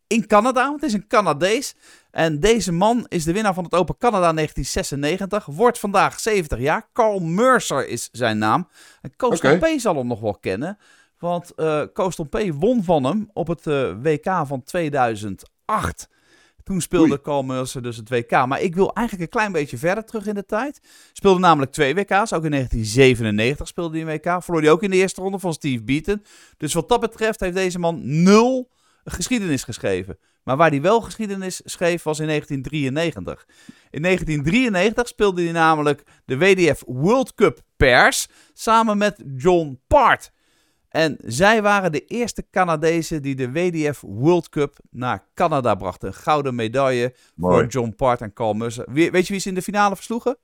in 0.06 0.26
Canada. 0.26 0.72
Het 0.72 0.82
is 0.82 0.92
een 0.92 1.06
Canadees. 1.06 1.74
En 2.10 2.40
deze 2.40 2.72
man 2.72 3.06
is 3.08 3.24
de 3.24 3.32
winnaar 3.32 3.54
van 3.54 3.64
het 3.64 3.74
Open 3.74 3.96
Canada 3.98 4.32
1996. 4.32 5.46
Wordt 5.46 5.78
vandaag 5.78 6.20
70 6.20 6.58
jaar. 6.58 6.88
Carl 6.92 7.20
Mercer 7.20 7.88
is 7.88 8.08
zijn 8.12 8.38
naam. 8.38 8.68
En 9.02 9.16
Koos 9.16 9.38
okay. 9.38 9.76
P 9.76 9.80
zal 9.80 9.96
hem 9.96 10.06
nog 10.06 10.20
wel 10.20 10.38
kennen. 10.40 10.78
Want 11.18 11.52
uh, 11.56 11.82
Koos 11.92 12.16
P 12.30 12.38
won 12.52 12.84
van 12.84 13.04
hem 13.04 13.30
op 13.32 13.46
het 13.46 13.66
uh, 13.66 13.92
WK 14.02 14.46
van 14.46 14.62
2008. 14.62 16.08
Toen 16.64 16.80
speelde 16.80 17.20
Carl 17.20 17.42
Mercer 17.42 17.82
dus 17.82 17.96
het 17.96 18.08
WK. 18.08 18.46
Maar 18.46 18.60
ik 18.60 18.74
wil 18.74 18.92
eigenlijk 18.92 19.26
een 19.26 19.38
klein 19.38 19.52
beetje 19.52 19.78
verder 19.78 20.04
terug 20.04 20.26
in 20.26 20.34
de 20.34 20.44
tijd. 20.44 20.80
Speelde 21.12 21.40
namelijk 21.40 21.72
twee 21.72 21.94
WK's. 21.94 22.32
Ook 22.32 22.44
in 22.44 22.50
1997 22.50 23.68
speelde 23.68 23.98
hij 23.98 24.06
een 24.06 24.20
WK. 24.20 24.42
Verloor 24.42 24.62
hij 24.62 24.70
ook 24.70 24.82
in 24.82 24.90
de 24.90 24.96
eerste 24.96 25.20
ronde 25.20 25.38
van 25.38 25.52
Steve 25.52 25.82
Beaton. 25.82 26.24
Dus 26.56 26.74
wat 26.74 26.88
dat 26.88 27.00
betreft 27.00 27.40
heeft 27.40 27.54
deze 27.54 27.78
man 27.78 28.22
nul 28.22 28.70
geschiedenis 29.04 29.64
geschreven. 29.64 30.18
Maar 30.42 30.56
waar 30.56 30.70
hij 30.70 30.80
wel 30.80 31.00
geschiedenis 31.00 31.60
schreef 31.64 32.02
was 32.02 32.18
in 32.18 32.26
1993. 32.26 33.46
In 33.90 34.02
1993 34.02 35.08
speelde 35.08 35.42
hij 35.42 35.52
namelijk 35.52 36.02
de 36.24 36.38
WDF 36.38 36.82
World 36.86 37.34
Cup 37.34 37.60
Pairs 37.76 38.28
samen 38.52 38.98
met 38.98 39.22
John 39.36 39.80
Part. 39.86 40.32
En 40.94 41.16
zij 41.24 41.62
waren 41.62 41.92
de 41.92 42.04
eerste 42.04 42.46
Canadezen 42.50 43.22
die 43.22 43.34
de 43.34 43.52
WDF 43.52 44.00
World 44.00 44.48
Cup 44.48 44.78
naar 44.90 45.24
Canada 45.34 45.74
brachten. 45.74 46.08
Een 46.08 46.14
gouden 46.14 46.54
medaille 46.54 47.14
Mooi. 47.34 47.54
voor 47.54 47.66
John 47.66 47.94
Part 47.96 48.20
en 48.20 48.32
Carl 48.32 48.52
Musser. 48.52 48.84
Weet 48.92 49.26
je 49.26 49.32
wie 49.32 49.38
ze 49.40 49.48
in 49.48 49.54
de 49.54 49.62
finale 49.62 49.96
versloegen? 49.96 50.36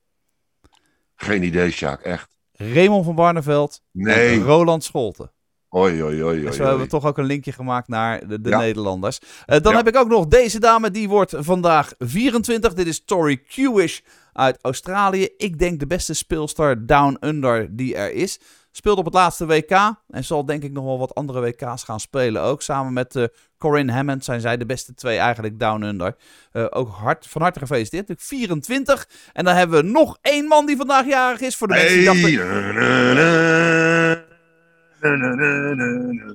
Geen 1.15 1.43
idee, 1.43 1.71
Sjaak, 1.71 2.03
echt. 2.03 2.39
Raymond 2.53 3.05
van 3.05 3.15
Barneveld 3.15 3.83
nee. 3.91 4.39
en 4.39 4.43
Roland 4.43 4.85
Scholten. 4.85 5.33
Oei, 5.77 6.03
oei, 6.03 6.25
oei, 6.25 6.45
oei. 6.45 6.53
Zo 6.53 6.63
hebben 6.65 6.83
we 6.83 6.91
toch 6.91 7.07
ook 7.07 7.19
een 7.19 7.25
linkje 7.25 7.53
gemaakt 7.53 7.89
naar 7.89 8.29
de, 8.29 8.41
de 8.41 8.49
ja. 8.49 8.59
Nederlanders. 8.59 9.21
Uh, 9.21 9.61
dan 9.61 9.73
ja. 9.73 9.79
heb 9.79 9.89
ik 9.89 9.97
ook 9.97 10.09
nog 10.09 10.27
deze 10.27 10.61
dame, 10.61 10.91
die 10.91 11.09
wordt 11.09 11.35
vandaag 11.39 11.95
24. 11.99 12.75
Dit 12.75 12.87
is 12.87 13.05
Tori 13.05 13.43
Kewish 13.43 14.01
uit 14.33 14.59
Australië. 14.61 15.29
Ik 15.37 15.59
denk 15.59 15.81
de 15.81 15.87
beste 15.87 16.15
speelster 16.15 16.87
Down 16.87 17.17
Under 17.21 17.77
die 17.77 17.95
er 17.95 18.13
is. 18.13 18.41
Speelt 18.73 18.99
op 18.99 19.05
het 19.05 19.15
laatste 19.15 19.47
WK 19.47 19.71
en 20.09 20.25
zal 20.25 20.45
denk 20.45 20.63
ik 20.63 20.73
nog 20.73 20.85
wel 20.85 20.99
wat 20.99 21.15
andere 21.15 21.41
WK's 21.41 21.83
gaan 21.83 22.01
spelen 22.01 22.43
ook. 22.43 22.63
Samen 22.63 22.93
met 22.93 23.15
uh, 23.15 23.25
Corinne 23.59 23.93
Hammond 23.93 24.25
zijn 24.25 24.41
zij 24.41 24.57
de 24.57 24.67
beste 24.67 24.95
twee 24.95 25.19
eigenlijk 25.19 25.59
down 25.59 25.83
under. 25.83 26.17
Uh, 26.53 26.67
ook 26.71 26.89
hard, 26.89 27.27
van 27.27 27.43
harte 27.43 27.59
gefeliciteerd. 27.59 28.23
24. 28.23 29.09
En 29.33 29.45
dan 29.45 29.55
hebben 29.55 29.85
we 29.85 29.91
nog 29.91 30.19
één 30.23 30.47
man 30.47 30.67
die 30.67 30.77
vandaag 30.77 31.07
jarig 31.07 31.41
is. 31.41 31.57
Voor 31.57 31.69
de 31.69 31.75
mensen 31.75 31.97
die 31.97 32.05
dachten... 32.05 33.90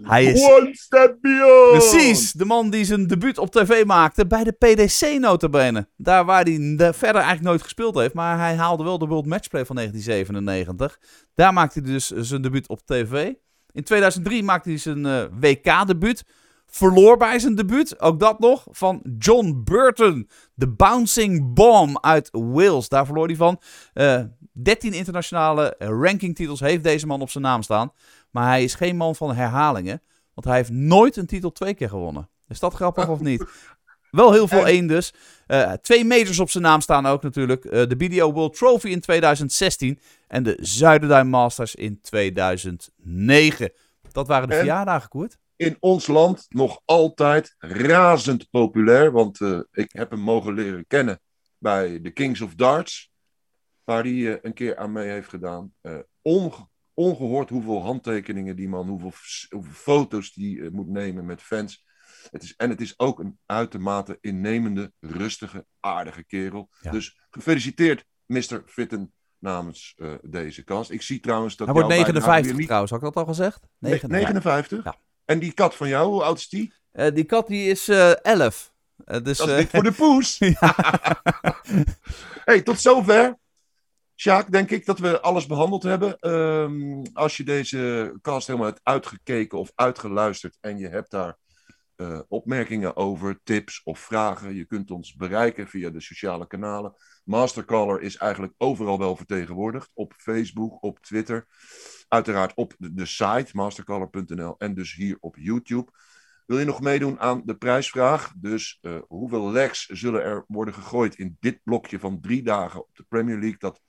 Hij 0.01 0.25
is 0.25 0.43
One 0.43 0.69
step 0.71 1.17
beyond. 1.21 1.71
Precies, 1.71 2.31
de 2.31 2.45
man 2.45 2.69
die 2.69 2.85
zijn 2.85 3.07
debuut 3.07 3.37
op 3.37 3.51
tv 3.51 3.85
maakte 3.85 4.27
bij 4.27 4.43
de 4.43 4.51
PDC 4.51 5.19
notabene. 5.19 5.87
Daar 5.97 6.25
waar 6.25 6.43
hij 6.43 6.75
verder 6.77 7.15
eigenlijk 7.15 7.41
nooit 7.41 7.61
gespeeld 7.61 7.95
heeft, 7.95 8.13
maar 8.13 8.37
hij 8.37 8.55
haalde 8.55 8.83
wel 8.83 8.97
de 8.97 9.05
World 9.05 9.25
Matchplay 9.25 9.65
van 9.65 9.75
1997. 9.75 10.99
Daar 11.33 11.53
maakte 11.53 11.79
hij 11.79 11.91
dus 11.91 12.07
zijn 12.07 12.41
debuut 12.41 12.67
op 12.67 12.79
tv. 12.85 13.33
In 13.71 13.83
2003 13.83 14.43
maakte 14.43 14.69
hij 14.69 14.77
zijn 14.77 15.05
uh, 15.05 15.23
WK-debuut. 15.39 16.23
Verloor 16.65 17.17
bij 17.17 17.39
zijn 17.39 17.55
debuut, 17.55 17.99
ook 17.99 18.19
dat 18.19 18.39
nog, 18.39 18.67
van 18.71 19.01
John 19.17 19.61
Burton. 19.63 20.29
De 20.53 20.67
Bouncing 20.67 21.53
Bomb 21.53 21.97
uit 22.01 22.29
Wales. 22.31 22.89
Daar 22.89 23.05
verloor 23.05 23.27
hij 23.27 23.35
van. 23.35 23.61
Uh, 23.93 24.21
13 24.51 24.93
internationale 24.93 25.75
rankingtitels 25.77 26.59
heeft 26.59 26.83
deze 26.83 27.07
man 27.07 27.21
op 27.21 27.29
zijn 27.29 27.43
naam 27.43 27.61
staan. 27.61 27.91
Maar 28.35 28.47
hij 28.47 28.63
is 28.63 28.73
geen 28.73 28.97
man 28.97 29.15
van 29.15 29.35
herhalingen. 29.35 30.01
Want 30.33 30.47
hij 30.47 30.55
heeft 30.55 30.69
nooit 30.69 31.15
een 31.15 31.25
titel 31.25 31.51
twee 31.51 31.73
keer 31.73 31.89
gewonnen. 31.89 32.29
Is 32.47 32.59
dat 32.59 32.73
grappig 32.73 33.07
of 33.07 33.19
niet? 33.19 33.45
Wel 34.11 34.31
heel 34.31 34.47
veel 34.47 34.67
één 34.67 34.87
dus. 34.87 35.13
Uh, 35.47 35.71
twee 35.71 36.05
majors 36.05 36.39
op 36.39 36.49
zijn 36.49 36.63
naam 36.63 36.81
staan 36.81 37.05
ook 37.05 37.21
natuurlijk. 37.21 37.65
Uh, 37.65 37.71
de 37.71 37.95
BDO 37.95 38.33
World 38.33 38.57
Trophy 38.57 38.87
in 38.87 38.99
2016 38.99 39.99
en 40.27 40.43
de 40.43 40.57
Zuiderduin 40.61 41.27
Masters 41.27 41.75
in 41.75 42.01
2009. 42.01 43.71
Dat 44.11 44.27
waren 44.27 44.47
de 44.47 44.53
en 44.53 44.59
verjaardagen, 44.59 45.09
Koert. 45.09 45.37
In 45.55 45.77
ons 45.79 46.07
land 46.07 46.45
nog 46.49 46.81
altijd 46.85 47.55
razend 47.57 48.49
populair. 48.49 49.11
Want 49.11 49.39
uh, 49.39 49.59
ik 49.71 49.91
heb 49.91 50.09
hem 50.09 50.19
mogen 50.19 50.53
leren 50.53 50.87
kennen 50.87 51.19
bij 51.57 52.01
de 52.01 52.11
Kings 52.11 52.41
of 52.41 52.55
Darts. 52.55 53.11
Waar 53.83 54.03
hij 54.03 54.39
een 54.41 54.53
keer 54.53 54.77
aan 54.77 54.91
mee 54.91 55.09
heeft 55.09 55.29
gedaan. 55.29 55.73
Onge 56.21 56.67
ongehoord 56.95 57.49
hoeveel 57.49 57.81
handtekeningen 57.81 58.55
die 58.55 58.69
man, 58.69 58.87
hoeveel, 58.87 59.13
hoeveel 59.49 59.73
foto's 59.73 60.33
die 60.33 60.57
uh, 60.57 60.71
moet 60.71 60.87
nemen 60.87 61.25
met 61.25 61.41
fans. 61.41 61.85
Het 62.31 62.43
is, 62.43 62.55
en 62.55 62.69
het 62.69 62.81
is 62.81 62.99
ook 62.99 63.19
een 63.19 63.39
uitermate 63.45 64.17
innemende, 64.21 64.93
rustige, 64.99 65.65
aardige 65.79 66.23
kerel. 66.23 66.69
Ja. 66.81 66.91
Dus 66.91 67.19
gefeliciteerd, 67.29 68.05
Mr. 68.25 68.63
Fitten, 68.65 69.13
namens 69.39 69.93
uh, 69.97 70.13
deze 70.21 70.63
kast. 70.63 70.91
Ik 70.91 71.01
zie 71.01 71.19
trouwens 71.19 71.55
dat. 71.55 71.67
Hij 71.67 71.75
wordt 71.75 71.91
59 71.91 72.55
niet... 72.55 72.65
trouwens, 72.65 72.91
had 72.91 72.99
ik 72.99 73.05
dat 73.05 73.23
al 73.23 73.25
gezegd? 73.33 73.67
59. 73.77 74.09
59? 74.09 74.83
Ja. 74.83 74.95
En 75.25 75.39
die 75.39 75.51
kat 75.51 75.75
van 75.75 75.87
jou, 75.87 76.07
hoe 76.07 76.23
oud 76.23 76.37
is 76.37 76.49
die? 76.49 76.73
Uh, 76.93 77.07
die 77.13 77.23
kat 77.23 77.47
die 77.47 77.69
is 77.69 77.87
11. 77.87 78.73
dus, 79.05 79.37
dat 79.37 79.49
is 79.49 79.57
niet 79.57 79.69
voor 79.69 79.83
de 79.83 79.91
poes. 79.91 80.39
hey, 82.49 82.61
tot 82.61 82.79
zover 82.79 83.37
Sjaak, 84.17 84.51
denk 84.51 84.71
ik 84.71 84.85
dat 84.85 84.99
we 84.99 85.21
alles 85.21 85.45
behandeld 85.45 85.83
hebben. 85.83 86.31
Um, 86.31 87.01
als 87.13 87.37
je 87.37 87.43
deze 87.43 88.13
cast 88.21 88.47
helemaal 88.47 88.67
hebt 88.67 88.83
uitgekeken 88.83 89.59
of 89.59 89.71
uitgeluisterd 89.75 90.57
en 90.61 90.77
je 90.77 90.87
hebt 90.87 91.11
daar 91.11 91.37
uh, 91.97 92.19
opmerkingen 92.27 92.95
over, 92.95 93.39
tips 93.43 93.81
of 93.83 93.99
vragen, 93.99 94.55
je 94.55 94.65
kunt 94.65 94.91
ons 94.91 95.15
bereiken 95.15 95.67
via 95.67 95.89
de 95.89 96.01
sociale 96.01 96.47
kanalen. 96.47 96.93
Mastercaller 97.23 98.01
is 98.01 98.17
eigenlijk 98.17 98.53
overal 98.57 98.99
wel 98.99 99.15
vertegenwoordigd. 99.15 99.91
Op 99.93 100.13
Facebook, 100.17 100.83
op 100.83 100.99
Twitter. 100.99 101.47
Uiteraard 102.07 102.53
op 102.55 102.73
de, 102.77 103.05
site 103.05 103.49
mastercaller.nl 103.51 104.55
en 104.57 104.73
dus 104.73 104.93
hier 104.93 105.17
op 105.19 105.35
YouTube. 105.37 105.91
Wil 106.45 106.59
je 106.59 106.65
nog 106.65 106.81
meedoen 106.81 107.19
aan 107.19 107.41
de 107.45 107.55
prijsvraag? 107.55 108.33
Dus 108.35 108.79
uh, 108.81 108.97
hoeveel 109.07 109.51
legs 109.51 109.85
zullen 109.85 110.23
er 110.23 110.43
worden 110.47 110.73
gegooid 110.73 111.15
in 111.15 111.37
dit 111.39 111.59
blokje 111.63 111.99
van 111.99 112.21
drie 112.21 112.43
dagen 112.43 112.79
op 112.79 112.95
de 112.95 113.05
Premier 113.09 113.39
League? 113.39 113.59
Dat 113.59 113.81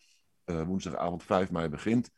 woensdagavond 0.47 1.23
5 1.23 1.51
mei 1.51 1.69
begint. 1.69 2.11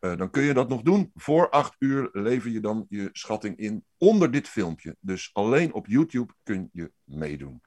Uh, 0.00 0.16
dan 0.16 0.30
kun 0.30 0.42
je 0.42 0.54
dat 0.54 0.68
nog 0.68 0.82
doen. 0.82 1.10
Voor 1.14 1.50
8 1.50 1.74
uur 1.78 2.08
lever 2.12 2.50
je 2.50 2.60
dan 2.60 2.86
je 2.88 3.08
schatting 3.12 3.56
in 3.56 3.84
onder 3.98 4.30
dit 4.30 4.48
filmpje. 4.48 4.96
Dus 5.00 5.30
alleen 5.32 5.72
op 5.72 5.86
YouTube 5.86 6.32
kun 6.42 6.68
je 6.72 6.92
meedoen. 7.04 7.60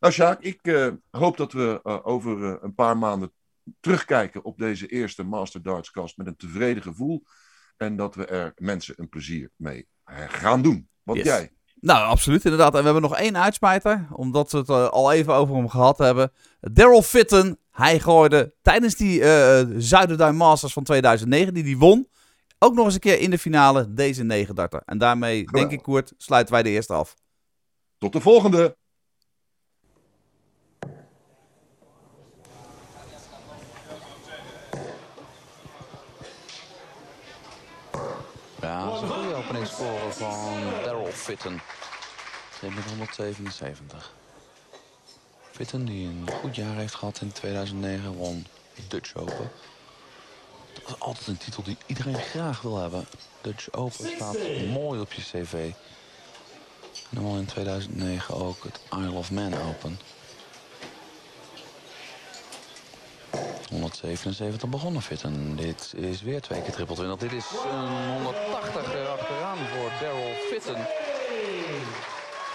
Nou, 0.00 0.12
Sjaak, 0.12 0.40
ik 0.40 0.66
uh, 0.66 0.92
hoop 1.10 1.36
dat 1.36 1.52
we 1.52 1.80
over 2.04 2.62
een 2.64 2.74
paar 2.74 2.98
maanden 2.98 3.32
terugkijken 3.80 4.44
op 4.44 4.58
deze 4.58 4.86
eerste 4.86 5.22
Master 5.22 5.62
Darts 5.62 5.90
Cast 5.90 6.16
met 6.16 6.26
een 6.26 6.36
tevreden 6.36 6.82
gevoel. 6.82 7.22
En 7.76 7.96
dat 7.96 8.14
we 8.14 8.26
er 8.26 8.52
mensen 8.56 8.94
een 8.96 9.08
plezier 9.08 9.50
mee 9.56 9.88
gaan 10.28 10.62
doen. 10.62 10.88
Wat 11.02 11.16
yes. 11.16 11.24
jij? 11.24 11.50
Nou, 11.80 12.06
absoluut, 12.06 12.44
inderdaad. 12.44 12.72
En 12.72 12.78
we 12.78 12.84
hebben 12.84 13.02
nog 13.02 13.16
één 13.16 13.36
uitsmijter, 13.36 14.06
omdat 14.12 14.52
we 14.52 14.58
het 14.58 14.68
al 14.68 15.12
even 15.12 15.34
over 15.34 15.54
hem 15.54 15.68
gehad 15.68 15.98
hebben. 15.98 16.32
Daryl 16.60 17.02
Fitten, 17.02 17.58
Hij 17.76 18.00
gooide 18.00 18.54
tijdens 18.62 18.94
die 18.94 19.20
uh, 19.20 19.60
Zuiderduin 19.76 20.36
Masters 20.36 20.72
van 20.72 20.84
2009, 20.84 21.54
die 21.54 21.62
die 21.62 21.78
won, 21.78 22.08
ook 22.58 22.74
nog 22.74 22.84
eens 22.84 22.94
een 22.94 23.00
keer 23.00 23.20
in 23.20 23.30
de 23.30 23.38
finale 23.38 23.94
deze 23.94 24.22
39. 24.22 24.80
En 24.84 24.98
daarmee, 24.98 25.44
denk 25.44 25.70
ik, 25.70 25.82
Koert, 25.82 26.12
sluiten 26.16 26.54
wij 26.54 26.62
de 26.62 26.68
eerste 26.68 26.92
af. 26.92 27.14
Tot 27.98 28.12
de 28.12 28.20
volgende! 28.20 28.76
Ja, 38.60 38.84
dat 38.84 38.94
is 38.94 39.00
een 39.00 39.08
goede 39.08 39.34
openingsscore 39.34 40.12
van 40.12 40.60
Daryl 40.84 41.06
Fitten. 41.06 41.60
Met 42.62 42.84
177. 42.84 44.14
Fitten, 45.56 45.84
die 45.84 46.06
een 46.06 46.28
goed 46.40 46.56
jaar 46.56 46.76
heeft 46.76 46.94
gehad 46.94 47.20
in 47.20 47.32
2009, 47.32 48.14
won 48.14 48.46
Dutch 48.88 49.14
Open. 49.14 49.50
Dat 50.72 50.88
is 50.88 51.00
altijd 51.00 51.26
een 51.26 51.36
titel 51.36 51.62
die 51.62 51.76
iedereen 51.86 52.14
graag 52.14 52.60
wil 52.62 52.76
hebben. 52.76 53.06
Dutch 53.40 53.72
Open 53.72 54.10
staat 54.14 54.36
mooi 54.72 55.00
op 55.00 55.12
je 55.12 55.22
cv. 55.22 55.52
En 57.10 57.22
dan 57.22 57.36
in 57.36 57.44
2009 57.44 58.34
ook 58.34 58.64
het 58.64 58.80
Isle 58.90 59.18
of 59.18 59.30
Man 59.30 59.54
Open. 59.54 59.98
177 63.70 64.68
begonnen 64.68 65.02
Fitten. 65.02 65.56
Dit 65.56 65.92
is 65.96 66.22
weer 66.22 66.40
twee 66.40 66.62
keer 66.62 66.72
triple 66.72 66.94
20. 66.94 67.18
Dit 67.18 67.32
is 67.32 67.46
een 67.70 68.12
180 68.12 69.08
achteraan 69.08 69.58
voor 69.58 69.90
Daryl 70.00 70.34
Fitten. 70.50 70.86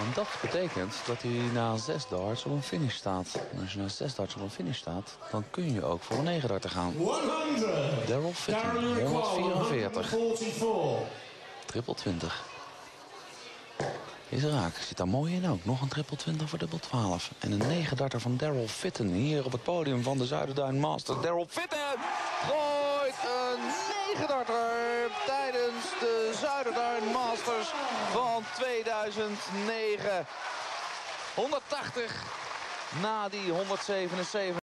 En 0.01 0.11
dat 0.13 0.27
betekent 0.41 0.95
dat 1.05 1.21
hij 1.21 1.31
na 1.53 1.77
zes 1.77 2.07
darts 2.07 2.45
op 2.45 2.51
een 2.51 2.63
finish 2.63 2.95
staat. 2.95 3.27
En 3.51 3.61
als 3.61 3.73
je 3.73 3.79
na 3.79 3.87
zes 3.87 4.15
darts 4.15 4.35
op 4.35 4.41
een 4.41 4.49
finish 4.49 4.77
staat, 4.77 5.17
dan 5.31 5.43
kun 5.51 5.73
je 5.73 5.83
ook 5.83 6.01
voor 6.01 6.17
een 6.17 6.23
9 6.23 6.49
darten 6.49 6.69
gaan. 6.69 6.93
Daryl 8.07 8.33
Fitten, 8.33 9.05
144. 9.05 10.13
Triple 11.65 11.93
20. 11.95 12.43
Is 14.29 14.43
raak. 14.43 14.75
Zit 14.75 14.97
daar 14.97 15.07
mooi 15.07 15.35
in 15.35 15.49
ook. 15.49 15.65
Nog 15.65 15.81
een 15.81 15.87
triple 15.87 16.17
20 16.17 16.49
voor 16.49 16.59
dubbel 16.59 16.79
12. 16.79 17.31
En 17.39 17.51
een 17.51 17.67
9 17.67 17.97
darter 17.97 18.19
van 18.19 18.37
Daryl 18.37 18.67
Fitten 18.67 19.07
hier 19.07 19.45
op 19.45 19.51
het 19.51 19.63
podium 19.63 20.03
van 20.03 20.17
de 20.17 20.25
Zuiderduin 20.25 20.79
Masters. 20.79 21.21
Daryl 21.21 21.47
Fitten 21.49 21.79
gooit 22.47 23.15
een 23.23 23.59
9 24.13 24.27
darter 24.27 24.60
Zuiderduin 26.41 27.11
Masters 27.11 27.71
van 28.11 28.43
2009. 28.53 30.25
180 31.35 32.11
na 33.01 33.29
die 33.29 33.51
177. 33.51 34.55